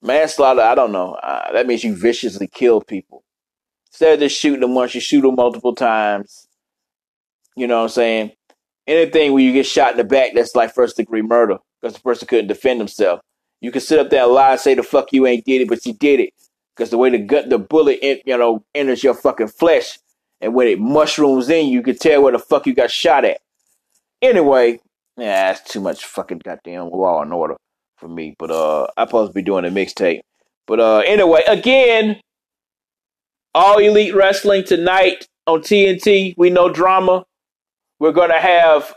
Manslaughter, 0.03 0.61
I 0.61 0.75
don't 0.75 0.93
know. 0.93 1.15
Uh, 1.15 1.53
that 1.53 1.67
means 1.67 1.83
you 1.83 1.97
viciously 1.97 2.47
kill 2.47 2.83
people. 2.83 3.23
Instead 3.91 4.15
of 4.15 4.21
just 4.21 4.39
shooting 4.39 4.61
them 4.61 4.75
once, 4.75 4.95
you 4.95 5.01
shoot 5.01 5.23
them 5.23 5.35
multiple 5.37 5.75
times. 5.75 6.47
You 7.57 7.67
know 7.67 7.79
what 7.79 7.85
I'm 7.85 7.89
saying? 7.89 8.33
Anything 8.87 9.33
where 9.33 9.43
you 9.43 9.53
get 9.53 9.67
shot 9.67 9.93
in 9.93 9.97
the 9.97 10.05
back 10.05 10.33
that's 10.35 10.55
like 10.55 10.75
first 10.75 10.97
degree 10.97 11.23
murder 11.23 11.59
because 11.81 11.95
the 11.95 12.03
person 12.03 12.29
couldn't 12.29 12.49
defend 12.49 12.81
himself. 12.81 13.21
You 13.61 13.71
can 13.71 13.81
sit 13.81 13.99
up 13.99 14.11
there 14.11 14.25
and 14.25 14.33
lie 14.33 14.53
and 14.53 14.61
say 14.61 14.75
the 14.75 14.83
fuck 14.83 15.13
you 15.13 15.27
ain't 15.27 15.45
did 15.45 15.63
it, 15.63 15.69
but 15.69 15.85
you 15.87 15.95
did 15.95 16.21
it 16.21 16.35
because 16.77 16.91
the 16.91 16.99
way 16.99 17.11
the 17.11 17.19
gut, 17.19 17.49
the 17.49 17.59
bullet, 17.59 17.99
in, 18.03 18.21
you 18.27 18.37
know, 18.37 18.65
enters 18.75 19.03
your 19.03 19.15
fucking 19.15 19.49
flesh, 19.49 19.99
and 20.41 20.55
when 20.55 20.67
it 20.67 20.81
mushrooms 20.81 21.49
in, 21.49 21.69
you 21.69 21.83
can 21.83 21.97
tell 21.97 22.23
where 22.23 22.33
the 22.33 22.39
fuck 22.39 22.67
you 22.67 22.75
got 22.75 22.91
shot 22.91 23.25
at. 23.25 23.39
Anyway, 24.21 24.81
yeah, 25.17 25.53
that's 25.53 25.71
too 25.71 25.81
much 25.81 26.05
fucking 26.05 26.41
goddamn 26.45 26.91
law 26.91 27.23
and 27.23 27.33
order 27.33 27.57
for 27.97 28.09
me. 28.09 28.35
But 28.39 28.51
uh, 28.51 28.87
I'm 28.97 29.07
supposed 29.07 29.31
to 29.31 29.35
be 29.35 29.43
doing 29.43 29.65
a 29.65 29.69
mixtape. 29.69 30.21
But 30.67 30.81
uh, 30.81 30.99
anyway, 30.99 31.43
again, 31.47 32.21
all 33.55 33.79
elite 33.79 34.15
wrestling 34.15 34.65
tonight 34.65 35.27
on 35.47 35.61
TNT. 35.61 36.35
We 36.37 36.51
know 36.51 36.69
drama 36.71 37.25
we're 37.99 38.13
going 38.13 38.31
to 38.31 38.41
have 38.41 38.95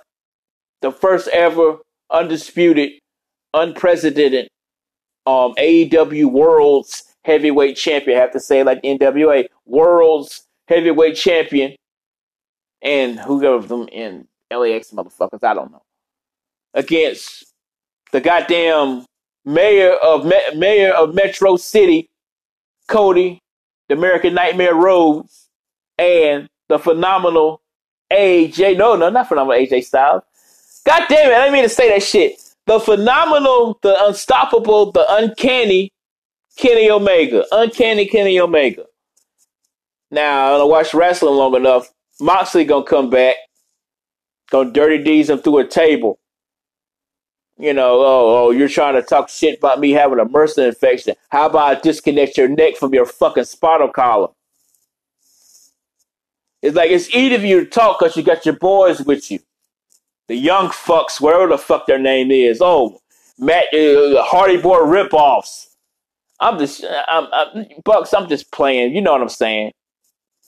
the 0.82 0.92
first 0.92 1.28
ever 1.30 1.78
undisputed, 2.10 2.94
unprecedented 3.54 4.48
um, 5.26 5.54
AEW 5.56 6.32
World's 6.32 7.04
Heavyweight 7.26 7.76
Champion. 7.76 8.18
I 8.18 8.22
have 8.22 8.32
to 8.32 8.40
say, 8.40 8.64
like 8.64 8.82
NWA 8.82 9.46
World's 9.66 10.44
Heavyweight 10.68 11.16
Champion, 11.16 11.76
and 12.82 13.20
who 13.20 13.46
of 13.46 13.68
them 13.68 13.88
in 13.92 14.28
LAX 14.52 14.92
motherfuckers? 14.92 15.44
I 15.44 15.54
don't 15.54 15.72
know. 15.72 15.82
Against 16.74 17.46
the 18.12 18.22
goddamn 18.22 19.06
mayor 19.44 19.94
of 19.94 20.26
Me- 20.26 20.56
mayor 20.56 20.94
of 20.94 21.14
Metro 21.14 21.58
City, 21.58 22.10
Cody, 22.88 23.40
the 23.90 23.96
American 23.96 24.34
Nightmare 24.34 24.76
Rhodes, 24.76 25.50
and 25.98 26.48
the 26.70 26.80
phenomenal 26.80 27.62
AJ. 28.12 28.78
No, 28.78 28.96
no, 28.96 29.10
not 29.10 29.28
phenomenal 29.28 29.60
AJ 29.60 29.86
Styles. 29.86 30.24
God 30.86 31.04
damn 31.10 31.32
it, 31.32 31.36
I 31.36 31.40
didn't 31.42 31.54
mean 31.54 31.64
to 31.64 31.70
say 31.70 31.90
that 31.90 32.04
shit. 32.04 32.42
The 32.66 32.80
phenomenal, 32.80 33.80
the 33.82 33.96
unstoppable, 34.06 34.92
the 34.92 35.06
uncanny 35.10 35.92
Kenny 36.58 36.90
Omega. 36.90 37.46
Uncanny 37.52 38.06
Kenny 38.08 38.40
Omega. 38.40 38.86
Now, 40.12 40.60
I 40.60 40.64
watch 40.64 40.94
wrestling 40.94 41.36
long 41.36 41.56
enough. 41.56 41.92
Moxley 42.20 42.66
gonna 42.66 42.84
come 42.84 43.10
back. 43.10 43.36
Gonna 44.50 44.72
dirty 44.72 45.04
D's 45.04 45.30
him 45.30 45.40
through 45.40 45.60
a 45.60 45.68
table. 45.68 46.20
You 47.60 47.74
know, 47.74 48.00
oh, 48.02 48.48
oh, 48.48 48.52
you're 48.52 48.70
trying 48.70 48.94
to 48.96 49.02
talk 49.02 49.30
shit 49.30 49.58
about 49.58 49.80
me 49.80 49.92
having 49.92 50.20
a 50.20 50.26
MRSA 50.26 50.68
infection. 50.68 51.16
How 51.30 51.48
about 51.48 51.78
I 51.78 51.80
disconnect 51.80 52.38
your 52.38 52.48
neck 52.48 52.76
from 52.76 52.94
your 52.94 53.06
fucking 53.06 53.46
spinal 53.46 53.90
column? 53.90 54.32
It's 56.62 56.76
like 56.76 56.90
it's 56.92 57.10
easy 57.10 57.38
for 57.38 57.46
you 57.46 57.64
to 57.64 57.70
talk 57.70 58.00
because 58.00 58.18
you 58.18 58.24
got 58.24 58.46
your 58.46 58.56
boys 58.56 59.02
with 59.02 59.30
you. 59.32 59.40
The 60.28 60.36
young 60.36 60.70
fucks, 60.70 61.22
whatever 61.22 61.48
the 61.48 61.58
fuck 61.58 61.86
their 61.86 62.00
name 62.00 62.32
is. 62.32 62.62
Oh, 62.62 63.00
Matt, 63.38 63.74
uh, 63.74 64.24
Hardy 64.24 64.58
Boy 64.58 64.80
ripoffs. 64.80 65.68
I'm 66.40 66.60
just, 66.60 66.84
I'm, 67.08 67.28
I'm, 67.32 67.66
Bucks, 67.84 68.14
I'm 68.14 68.28
just 68.28 68.52
playing. 68.52 68.96
You 68.96 69.02
know 69.02 69.14
what 69.14 69.22
I'm 69.22 69.30
saying? 69.30 69.72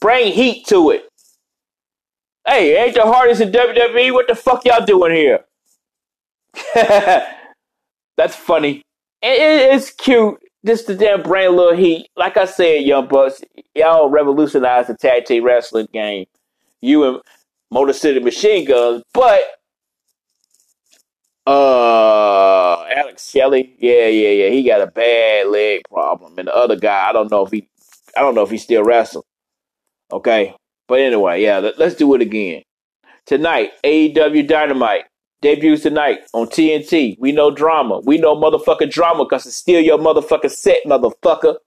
Bring 0.01 0.31
heat 0.31 0.65
to 0.67 0.91
it. 0.91 1.09
Hey, 2.45 2.83
ain't 2.83 2.95
the 2.95 3.03
hardest 3.03 3.41
in 3.41 3.51
WWE? 3.51 4.13
What 4.13 4.27
the 4.27 4.35
fuck 4.35 4.65
y'all 4.65 4.85
doing 4.85 5.13
here? 5.13 5.45
That's 8.17 8.35
funny. 8.35 8.81
It, 9.21 9.39
it, 9.39 9.73
it's 9.75 9.91
cute. 9.91 10.39
Just 10.65 10.87
the 10.87 10.95
damn 10.95 11.23
brand 11.23 11.55
little 11.55 11.75
heat. 11.75 12.09
Like 12.17 12.35
I 12.35 12.45
said, 12.45 12.83
Young 12.83 13.07
Bucks, 13.07 13.41
y'all 13.73 14.09
revolutionized 14.09 14.89
the 14.89 14.95
tag 14.95 15.25
team 15.25 15.43
wrestling 15.43 15.87
game. 15.93 16.25
You 16.81 17.03
and 17.05 17.21
Motor 17.71 17.93
City 17.93 18.19
Machine 18.19 18.65
Guns, 18.65 19.03
but 19.13 19.41
uh, 21.45 22.83
Alex 22.95 23.29
Shelley, 23.29 23.75
yeah, 23.79 24.07
yeah, 24.07 24.29
yeah, 24.29 24.49
he 24.49 24.63
got 24.63 24.81
a 24.81 24.87
bad 24.87 25.47
leg 25.47 25.81
problem, 25.89 26.37
and 26.37 26.47
the 26.47 26.55
other 26.55 26.75
guy, 26.75 27.09
I 27.09 27.13
don't 27.13 27.31
know 27.31 27.45
if 27.45 27.51
he, 27.51 27.67
I 28.15 28.21
don't 28.21 28.35
know 28.35 28.43
if 28.43 28.49
he 28.49 28.57
still 28.57 28.83
wrestling. 28.83 29.23
Okay, 30.11 30.55
but 30.87 30.99
anyway, 30.99 31.41
yeah, 31.41 31.59
let, 31.59 31.79
us 31.79 31.95
do 31.95 32.13
it 32.15 32.21
again 32.21 32.63
tonight. 33.25 33.71
AEW 33.83 34.47
Dynamite 34.47 35.05
debuts 35.41 35.83
tonight 35.83 36.19
on 36.33 36.47
TNT. 36.47 37.17
We 37.19 37.31
know 37.31 37.51
drama. 37.51 37.99
We 37.99 38.17
know 38.17 38.35
motherfucking 38.35 38.91
drama 38.91 39.25
because 39.25 39.45
it's 39.45 39.55
still 39.55 39.81
your 39.81 39.97
motherfucking 39.97 40.51
set, 40.51 40.83
motherfucker. 40.85 41.57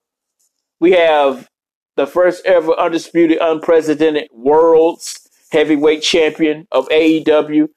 We 0.81 0.93
have 0.93 1.49
the 1.97 2.07
first 2.07 2.45
ever 2.45 2.73
undisputed, 2.79 3.39
unprecedented 3.41 4.29
world's 4.33 5.29
heavyweight 5.51 6.03
champion 6.03 6.67
of 6.73 6.89
AEW, 6.89 7.69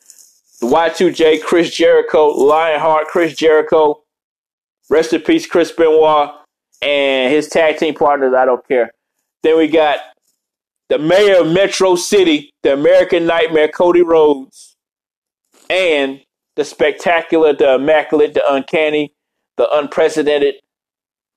the 0.62 0.68
Y2J, 0.68 1.44
Chris 1.44 1.76
Jericho, 1.76 2.28
Lionheart, 2.28 3.08
Chris 3.08 3.36
Jericho. 3.36 4.02
Rest 4.90 5.14
in 5.14 5.22
peace, 5.22 5.48
Chris 5.48 5.72
Benoit, 5.72 6.30
and 6.82 7.34
his 7.34 7.48
tag 7.48 7.78
team 7.78 7.96
partners. 7.96 8.34
I 8.34 8.46
don't 8.46 8.66
care. 8.68 8.92
Then 9.44 9.58
we 9.58 9.68
got 9.68 10.00
the 10.90 11.00
mayor 11.00 11.42
of 11.42 11.52
Metro 11.52 11.96
City, 11.96 12.54
the 12.64 12.74
American 12.74 13.26
Nightmare, 13.26 13.68
Cody 13.68 14.04
Rhodes, 14.04 14.75
and 15.70 16.22
the 16.56 16.64
spectacular, 16.66 17.54
the 17.54 17.76
immaculate, 17.76 18.34
the 18.34 18.44
uncanny, 18.54 19.14
the 19.58 19.68
unprecedented 19.78 20.56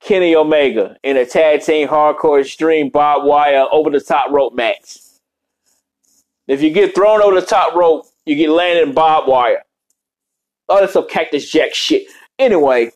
Kenny 0.01 0.35
Omega 0.35 0.97
in 1.03 1.17
a 1.17 1.27
tag 1.27 1.63
team 1.63 1.89
hardcore 1.89 2.41
extreme 2.41 2.89
barbed 2.89 3.27
wire 3.27 3.67
over 3.73 3.91
the 3.91 4.01
top 4.01 4.31
rope 4.31 4.55
match. 4.55 4.99
If 6.47 6.63
you 6.63 6.71
get 6.71 6.95
thrown 6.95 7.21
over 7.21 7.39
the 7.41 7.47
top 7.47 7.75
rope, 7.75 8.07
you 8.25 8.37
get 8.37 8.51
landed 8.51 8.89
in 8.89 8.95
barbed 8.95 9.29
wire. 9.29 9.65
Oh, 10.69 10.81
that's 10.81 10.93
some 10.93 11.09
Cactus 11.09 11.51
Jack 11.51 11.75
shit. 11.75 12.07
Anyway, 12.39 12.93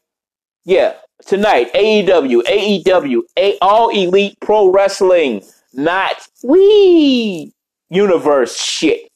yeah, 0.64 0.94
tonight, 1.26 1.72
AEW, 1.74 2.42
AEW, 2.44 3.22
A- 3.36 3.58
All 3.60 3.88
Elite 3.90 4.36
Pro 4.40 4.70
Wrestling, 4.70 5.42
not 5.72 6.28
we 6.44 7.52
universe 7.90 8.58
shit. 8.60 9.11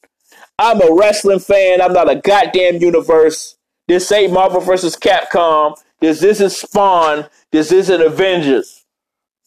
I'm 0.59 0.81
a 0.81 0.93
wrestling 0.93 1.39
fan. 1.39 1.81
I'm 1.81 1.93
not 1.93 2.09
a 2.09 2.15
goddamn 2.15 2.77
universe. 2.77 3.57
This 3.87 4.11
ain't 4.11 4.33
Marvel 4.33 4.59
versus 4.59 4.95
Capcom. 4.95 5.77
This 5.99 6.23
isn't 6.23 6.49
Spawn. 6.49 7.27
This 7.51 7.71
isn't 7.71 8.01
Avengers. 8.01 8.85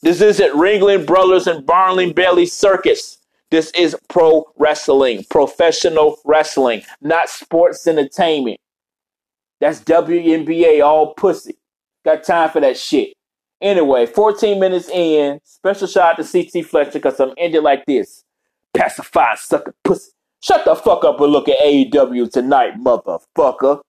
This 0.03 0.21
isn't 0.21 0.53
Ringling 0.57 1.07
Brothers 1.07 1.47
and 1.47 1.67
Barnley 1.67 2.13
Bailey 2.13 2.47
Circus. 2.47 3.19
This 3.51 3.73
is 3.73 3.97
pro 4.09 4.45
wrestling, 4.57 5.25
professional 5.29 6.19
wrestling, 6.25 6.83
not 7.01 7.29
sports 7.29 7.87
entertainment. 7.89 8.61
That's 9.61 9.81
WNBA, 9.81 10.83
all 10.85 11.15
pussy. 11.15 11.57
Got 12.05 12.23
time 12.23 12.51
for 12.51 12.61
that 12.61 12.79
shit. 12.79 13.13
Anyway, 13.61 14.07
14 14.07 14.59
minutes 14.59 14.89
in, 14.89 15.41
special 15.45 15.89
shout 15.89 16.19
out 16.19 16.25
to 16.25 16.45
CT 16.45 16.65
Fletcher 16.65 16.93
because 16.93 17.19
I'm 17.19 17.35
ending 17.37 17.63
like 17.63 17.85
this. 17.85 18.25
Pacified 18.73 19.39
sucker 19.39 19.75
pussy. 19.83 20.13
Shut 20.43 20.65
the 20.65 20.75
fuck 20.75 21.05
up 21.05 21.21
and 21.21 21.33
look 21.33 21.49
at 21.49 21.59
AEW 21.59 22.31
tonight, 22.33 22.75
motherfucker. 22.83 23.81